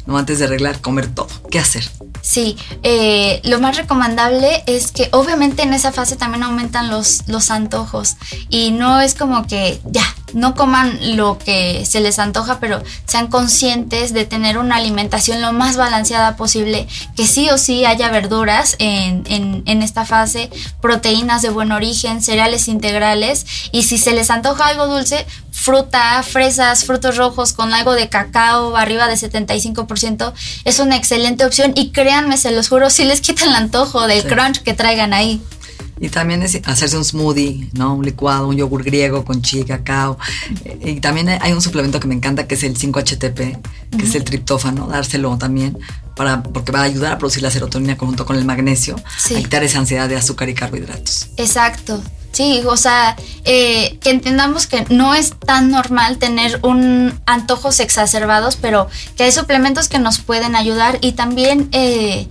no 0.07 0.19
antes 0.19 0.39
de 0.39 0.47
arreglar, 0.47 0.81
comer 0.81 1.13
todo. 1.15 1.29
¿Qué 1.51 1.59
hacer? 1.59 1.89
Sí, 2.23 2.57
eh, 2.83 3.41
lo 3.45 3.61
más 3.61 3.77
recomendable 3.77 4.63
es 4.67 4.93
que 4.93 5.09
obviamente 5.13 5.63
en 5.63 5.73
esa 5.73 5.93
fase 5.93 6.17
también 6.17 6.43
aumentan 6.43 6.91
los, 6.91 7.23
los 7.29 7.51
antojos 7.51 8.17
y 8.49 8.73
no 8.73 9.01
es 9.01 9.15
como 9.15 9.47
que 9.47 9.81
ya, 9.87 10.05
no 10.35 10.55
coman 10.55 11.17
lo 11.17 11.39
que 11.39 11.85
se 11.87 12.01
les 12.01 12.19
antoja, 12.19 12.61
pero 12.61 12.83
sean 13.07 13.29
conscientes 13.29 14.13
de 14.13 14.27
tener 14.27 14.59
una 14.59 14.77
alimentación 14.77 15.41
lo 15.41 15.53
más 15.53 15.77
balanceada 15.77 16.37
posible, 16.37 16.87
que 17.17 17.27
sí 17.27 17.49
o 17.51 17.59
sí 17.59 17.85
haya 17.85 18.11
verduras 18.11 18.77
en, 18.79 19.25
en, 19.27 19.63
en 19.67 19.83
esta 19.83 20.05
fase, 20.05 20.51
proteínas 20.81 21.43
de 21.43 21.51
buen 21.51 21.73
origen, 21.73 22.23
cereales 22.23 22.69
integrales 22.69 23.47
y 23.73 23.85
si 23.85 23.99
se 23.99 24.13
les 24.13 24.31
antoja 24.31 24.67
algo 24.67 24.87
dulce, 24.87 25.27
fruta, 25.61 26.23
fresas, 26.23 26.87
frutos 26.87 27.19
rojos 27.19 27.53
con 27.53 27.75
algo 27.75 27.93
de 27.93 28.09
cacao 28.09 28.77
arriba 28.79 29.09
de 29.09 29.15
75% 29.15 30.33
es 30.65 30.79
una 30.79 30.97
excelente 30.97 31.45
opción 31.45 31.73
y 31.77 31.91
créanme, 31.91 32.39
se 32.39 32.51
los 32.51 32.69
juro, 32.71 32.89
si 32.89 33.05
les 33.05 33.21
quita 33.21 33.45
el 33.45 33.55
antojo 33.55 34.07
del 34.07 34.23
Sí. 34.23 34.29
crunch 34.29 34.63
que 34.63 34.73
traigan 34.73 35.13
ahí. 35.13 35.43
Y 36.01 36.09
también 36.09 36.43
es 36.43 36.59
hacerse 36.65 36.97
un 36.97 37.05
smoothie, 37.05 37.69
¿no? 37.75 37.95
Un 37.95 38.07
licuado, 38.07 38.49
un 38.49 38.57
yogur 38.57 38.83
griego 38.83 39.23
con 39.23 39.43
y 39.45 39.65
cacao. 39.65 40.17
Y 40.83 40.99
también 41.01 41.29
hay 41.29 41.53
un 41.53 41.61
suplemento 41.61 42.01
que 42.01 42.09
me 42.09 42.15
encanta 42.15 42.47
que 42.49 42.55
es 42.55 42.63
el 42.63 42.75
5-HTP, 42.79 43.59
que 43.99 44.03
es 44.05 44.15
el 44.15 44.25
triptófano, 44.25 44.87
dárselo 44.87 45.37
también, 45.37 45.77
para, 46.21 46.43
porque 46.43 46.71
va 46.71 46.81
a 46.81 46.83
ayudar 46.83 47.13
a 47.13 47.19
producir 47.19 47.43
la 47.43 47.51
serotonina 47.51 47.97
junto 47.99 48.27
con 48.27 48.37
el 48.37 48.45
magnesio, 48.45 48.95
Sí. 49.17 49.37
a 49.37 49.39
quitar 49.39 49.63
esa 49.65 49.79
ansiedad 49.79 50.07
de 50.07 50.17
azúcar 50.17 50.51
y 50.51 50.55
carbohidratos. 50.55 51.29
Exacto. 51.39 52.03
Sí, 52.31 52.61
o 52.67 52.77
sea, 52.77 53.17
eh, 53.47 53.97
que 54.03 54.11
entendamos 54.11 54.67
que 54.67 54.85
no 54.91 55.15
es 55.15 55.33
tan 55.47 55.71
normal 55.71 56.19
tener 56.19 56.61
un 56.63 57.19
antojos 57.25 57.81
exacerbados, 57.81 58.57
pero 58.57 58.87
que 59.17 59.23
hay 59.23 59.33
suplementos 59.33 59.89
que 59.89 59.99
nos 59.99 60.19
pueden 60.19 60.55
ayudar 60.57 60.99
y 61.01 61.13
también 61.13 61.71
eh, 61.73 62.29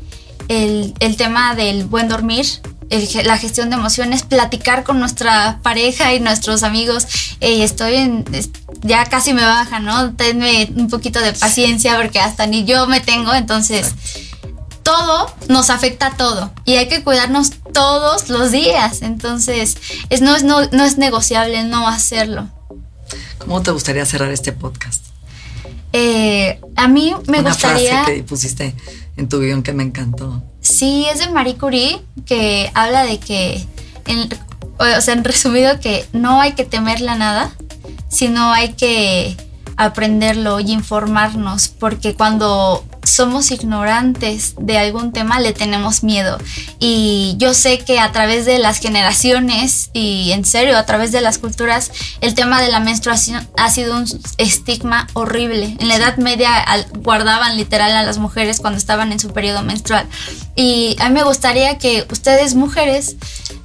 el, 0.49 0.93
el 0.99 1.17
tema 1.17 1.56
del 1.56 1.86
buen 1.86 2.08
dormir, 2.10 2.45
el 2.89 3.08
la 3.25 3.38
gestión 3.38 3.69
de 3.69 3.75
emociones, 3.75 4.23
platicar 4.23 4.84
con 4.84 4.99
nuestra 4.99 5.60
pareja 5.63 6.13
y 6.13 6.19
nuestros 6.19 6.63
amigos. 6.63 7.08
"Ey, 7.39 7.62
estoy 7.62 7.95
en, 7.95 8.25
ya 8.82 9.06
casi 9.06 9.34
me 9.34 9.43
baja, 9.43 9.80
¿no? 9.80 10.13
Tenme 10.15 10.71
un 10.75 10.89
poquito 10.89 11.19
de 11.19 11.34
paciencia 11.34 11.97
porque 11.97 12.19
hasta 12.19 12.47
ni 12.47 12.65
yo 12.65 12.88
me 12.88 12.99
tengo, 13.02 13.34
entonces 13.34 13.93
todo 14.84 15.32
nos 15.49 15.69
afecta 15.69 16.08
a 16.08 16.17
todo 16.17 16.52
y 16.65 16.78
hay 16.78 16.88
que 16.88 17.04
cuidarnos 17.04 17.52
todos 17.73 18.30
los 18.30 18.52
días. 18.52 19.02
Entonces, 19.04 19.78
es, 20.10 20.21
no, 20.21 20.36
es, 20.36 20.43
no, 20.43 20.65
no 20.71 20.84
es 20.84 20.97
negociable 20.97 21.63
no 21.63 21.88
hacerlo. 21.88 22.49
¿Cómo 23.38 23.62
te 23.62 23.71
gustaría 23.71 24.06
cerrar 24.06 24.32
este 24.32 24.52
podcast? 24.52 25.06
Eh, 25.93 26.60
a 26.75 26.88
mí 26.88 27.13
me 27.28 27.39
Una 27.39 27.49
gustaría... 27.49 28.04
frase 28.04 28.15
que 28.15 28.23
pusiste 28.23 28.75
en 29.17 29.30
tu 29.30 29.39
guion 29.39 29.63
que 29.63 29.73
me 29.73 29.84
encantó. 29.84 30.43
Sí, 30.69 31.05
es 31.12 31.19
de 31.19 31.29
Marie 31.29 31.55
Curie 31.58 32.01
que 32.25 32.69
habla 32.73 33.03
de 33.03 33.19
que, 33.19 33.65
en- 34.05 34.29
o 34.77 35.01
sea, 35.01 35.13
en 35.13 35.23
resumido, 35.23 35.79
que 35.79 36.05
no 36.13 36.39
hay 36.41 36.53
que 36.53 36.63
temerle 36.63 37.10
a 37.10 37.15
nada, 37.15 37.51
sino 38.10 38.51
hay 38.53 38.73
que 38.73 39.36
aprenderlo 39.77 40.60
y 40.60 40.71
informarnos, 40.71 41.67
porque 41.69 42.13
cuando 42.15 42.84
somos 43.10 43.52
ignorantes 43.52 44.54
de 44.60 44.78
algún 44.78 45.12
tema 45.12 45.39
le 45.39 45.54
tenemos 45.54 46.04
miedo. 46.04 46.38
Y 46.80 47.36
yo 47.38 47.54
sé 47.54 47.80
que 47.80 48.00
a 48.00 48.12
través 48.12 48.45
de 48.45 48.60
las 48.60 48.80
generaciones 48.80 49.89
y 49.93 50.32
en 50.32 50.45
serio 50.45 50.78
a 50.78 50.86
través 50.86 51.12
de 51.12 51.22
las 51.22 51.38
culturas, 51.38 51.91
el 52.22 52.36
tema 52.36 52.62
de 52.62 52.69
la 52.69 52.80
menstruación 52.80 53.48
ha 53.58 53.69
sido 53.69 53.98
un 53.98 54.06
estigma 54.38 55.08
horrible. 55.13 55.76
En 55.80 55.88
la 55.88 55.95
Edad 55.95 56.17
Media 56.17 56.63
guardaban 57.00 57.58
literal 57.58 57.91
a 57.91 58.04
las 58.04 58.17
mujeres 58.17 58.60
cuando 58.60 58.78
estaban 58.78 59.12
en 59.12 59.19
su 59.19 59.32
periodo 59.32 59.63
menstrual. 59.63 60.06
Y 60.56 60.95
a 61.00 61.10
mí 61.10 61.15
me 61.15 61.24
gustaría 61.24 61.78
que 61.78 62.06
ustedes 62.12 62.56
mujeres 62.56 63.15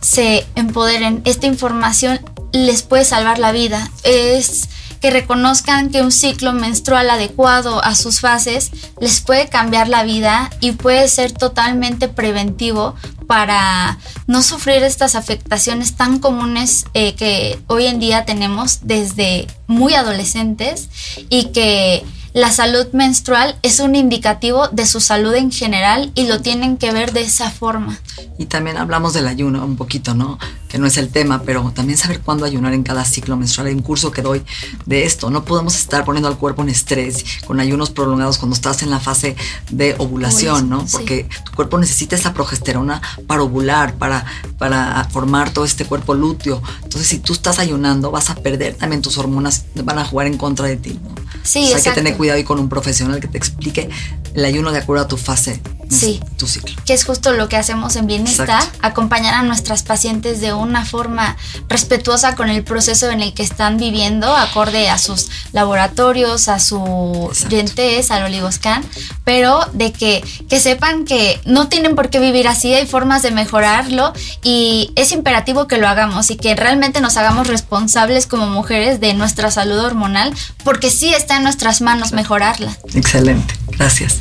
se 0.01 0.47
empoderen. 0.55 1.23
Esta 1.25 1.47
información 1.47 2.21
les 2.53 2.83
puede 2.83 3.05
salvar 3.05 3.39
la 3.39 3.53
vida. 3.53 3.91
Es 4.05 4.69
que 5.05 5.11
reconozcan 5.11 5.90
que 5.90 6.01
un 6.01 6.11
ciclo 6.11 6.55
menstrual 6.55 7.11
adecuado 7.11 7.85
a 7.85 7.95
sus 7.95 8.21
fases 8.21 8.71
les 8.99 9.21
puede 9.21 9.51
cambiar 9.51 9.87
la 9.87 10.03
vida 10.03 10.49
y 10.61 10.73
puede 10.73 11.09
ser 11.09 11.31
totalmente 11.31 12.09
preventivo 12.09 12.95
para 13.27 13.99
no 14.27 14.43
sufrir 14.43 14.83
estas 14.83 15.14
afectaciones 15.14 15.97
tan 15.97 16.21
comunes 16.21 16.87
eh, 16.95 17.12
que 17.17 17.61
hoy 17.67 17.85
en 17.85 18.01
día 18.01 18.25
tenemos 18.25 18.79
desde 18.85 19.47
muy 19.67 19.93
adolescentes 19.93 20.88
y 21.29 21.53
que 21.53 22.03
la 22.35 22.51
salud 22.51 22.88
menstrual 22.92 23.57
es 23.62 23.79
un 23.79 23.94
indicativo 23.94 24.66
de 24.66 24.87
su 24.87 24.99
salud 24.99 25.33
en 25.35 25.53
general 25.53 26.11
y 26.16 26.27
lo 26.27 26.40
tienen 26.40 26.79
que 26.79 26.90
ver 26.90 27.12
de 27.12 27.20
esa 27.20 27.49
forma. 27.49 27.97
Y 28.38 28.47
también 28.47 28.77
hablamos 28.77 29.14
del 29.14 29.29
ayuno 29.29 29.64
un 29.64 29.77
poquito, 29.77 30.16
¿no? 30.16 30.40
Que 30.68 30.79
no 30.79 30.87
es 30.88 30.97
el 30.97 31.11
tema, 31.11 31.42
pero 31.42 31.70
también 31.73 31.97
saber 31.97 32.18
cuándo 32.18 32.44
ayunar 32.44 32.75
en 32.75 32.83
cada 32.83 33.05
ciclo 33.05 33.37
menstrual. 33.37 33.68
Hay 33.68 33.75
un 33.75 33.83
curso 33.83 34.11
que 34.11 34.20
doy 34.20 34.42
de 34.85 35.05
esto. 35.05 35.31
No 35.31 35.44
podemos 35.44 35.77
estar 35.77 36.05
poniendo 36.05 36.29
al 36.29 36.37
cuerpo 36.37 36.62
en 36.62 36.70
estrés 36.70 37.25
con 37.47 37.61
ayunos 37.61 37.92
prolongados 37.92 38.38
cuando 38.38 38.57
estás 38.57 38.83
en 38.83 38.90
la 38.90 38.99
fase 38.99 39.37
de 39.70 39.94
ovulación, 39.99 40.68
¿no? 40.68 40.85
Porque 40.90 41.29
tu 41.44 41.53
cuerpo 41.53 41.79
necesita 41.79 42.16
esa 42.16 42.35
progesterona 42.35 43.01
para 43.29 43.44
ovular, 43.44 43.94
para, 43.94 44.27
para 44.59 45.05
formar 45.05 45.51
todo 45.51 45.64
este 45.64 45.85
cuerpo 45.85 46.14
lúteo. 46.14 46.61
Entonces, 46.83 47.07
si 47.07 47.18
tú 47.20 47.33
estás 47.33 47.61
ayunando, 47.61 48.11
vas 48.11 48.29
a 48.31 48.35
perder 48.35 48.75
también 48.75 49.03
tus 49.03 49.18
hormonas, 49.18 49.66
van 49.77 50.01
a 50.01 50.05
jugar 50.05 50.27
en 50.27 50.37
contra 50.37 50.66
de 50.66 50.77
ti, 50.77 50.99
¿no? 51.01 51.24
Sí, 51.45 51.73
hay 51.73 51.83
que 51.83 51.91
tener 51.91 52.17
cuidado 52.17 52.41
y 52.41 52.45
con 52.45 52.59
un 52.59 52.69
profesional 52.69 53.21
que 53.21 53.29
te 53.29 53.39
explique 53.39 53.89
el 54.35 54.45
ayuno 54.45 54.73
de 54.73 54.79
acuerdo 54.79 55.05
a 55.05 55.09
tu 55.09 55.17
fase, 55.19 55.61
sí. 55.90 56.20
tu 56.37 56.47
ciclo. 56.47 56.75
Que 56.85 56.94
es 56.94 57.05
justo 57.05 57.33
lo 57.33 57.49
que 57.49 57.57
hacemos 57.57 57.97
en 57.97 58.07
Bienista, 58.07 58.61
acompañar 58.83 59.35
a 59.35 59.42
nuestras 59.42 59.83
pacientes 59.83 60.40
de 60.40 60.53
una 60.53 60.85
forma 60.85 61.37
respetuosa 61.68 62.35
con 62.35 62.49
el 62.51 62.62
proceso 62.64 63.11
en 63.11 63.20
el 63.20 63.35
que 63.35 63.42
están 63.42 63.77
viviendo, 63.77 64.35
acorde 64.37 64.88
a 64.88 64.99
sus 64.99 65.29
laboratorios, 65.53 66.49
a 66.49 66.59
su 66.59 67.31
dientes, 67.49 68.11
al 68.11 68.25
oligoscan, 68.25 68.85
pero 69.25 69.61
de 69.73 69.92
que, 69.92 70.25
que 70.49 70.61
sepan 70.61 71.05
que 71.05 71.40
no 71.44 71.68
tienen 71.68 71.94
por 71.94 72.11
qué 72.11 72.20
vivir 72.20 72.49
así, 72.49 72.75
hay 72.75 72.87
formas 72.87 73.23
de 73.23 73.31
mejorarlo 73.31 74.12
y 74.42 74.92
es 74.97 75.12
imperativo 75.12 75.66
que 75.66 75.79
lo 75.79 75.88
hagamos 75.88 76.31
y 76.31 76.37
que 76.37 76.55
realmente 76.55 77.01
nos 77.01 77.16
hagamos 77.16 77.47
responsables 77.47 78.27
como 78.27 78.47
mujeres 78.47 79.01
de 79.01 79.14
nuestra 79.14 79.51
salud 79.51 79.79
hormonal, 79.79 80.33
porque 80.64 80.90
sí 80.90 81.14
está 81.14 81.37
en 81.37 81.44
nuestras 81.44 81.81
manos 81.81 82.12
mejorarla. 82.12 82.77
Excelente, 82.94 83.55
gracias. 83.68 84.20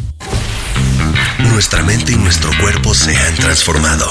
Nuestra 1.49 1.83
mente 1.83 2.13
y 2.13 2.15
nuestro 2.15 2.51
cuerpo 2.59 2.93
se 2.93 3.15
han 3.15 3.35
transformado. 3.35 4.07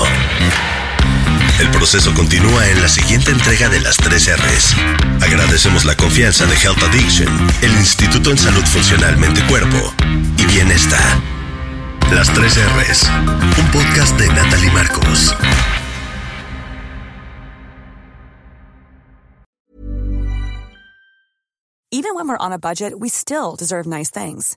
El 1.60 1.70
proceso 1.70 2.12
continúa 2.14 2.68
en 2.68 2.80
la 2.80 2.88
siguiente 2.88 3.30
entrega 3.30 3.68
de 3.68 3.80
las 3.80 3.96
3 3.96 4.36
R's. 4.36 4.74
Agradecemos 5.20 5.84
la 5.84 5.96
confianza 5.96 6.46
de 6.46 6.56
Health 6.56 6.82
Addiction, 6.82 7.28
el 7.62 7.72
Instituto 7.72 8.30
en 8.30 8.38
Salud 8.38 8.64
Funcional 8.64 9.16
Mente 9.16 9.42
Cuerpo 9.46 9.92
y 10.38 10.44
Bienestar. 10.46 11.20
Las 12.10 12.32
3 12.32 12.58
R's, 12.76 13.10
un 13.58 13.66
podcast 13.70 14.18
de 14.18 14.28
Natalie 14.28 14.70
Marcos. 14.72 15.34
Even 21.94 22.14
when 22.14 22.26
we're 22.26 22.38
on 22.38 22.52
a 22.52 22.58
budget, 22.58 22.98
we 22.98 23.08
still 23.10 23.54
deserve 23.54 23.86
nice 23.86 24.10
things. 24.10 24.56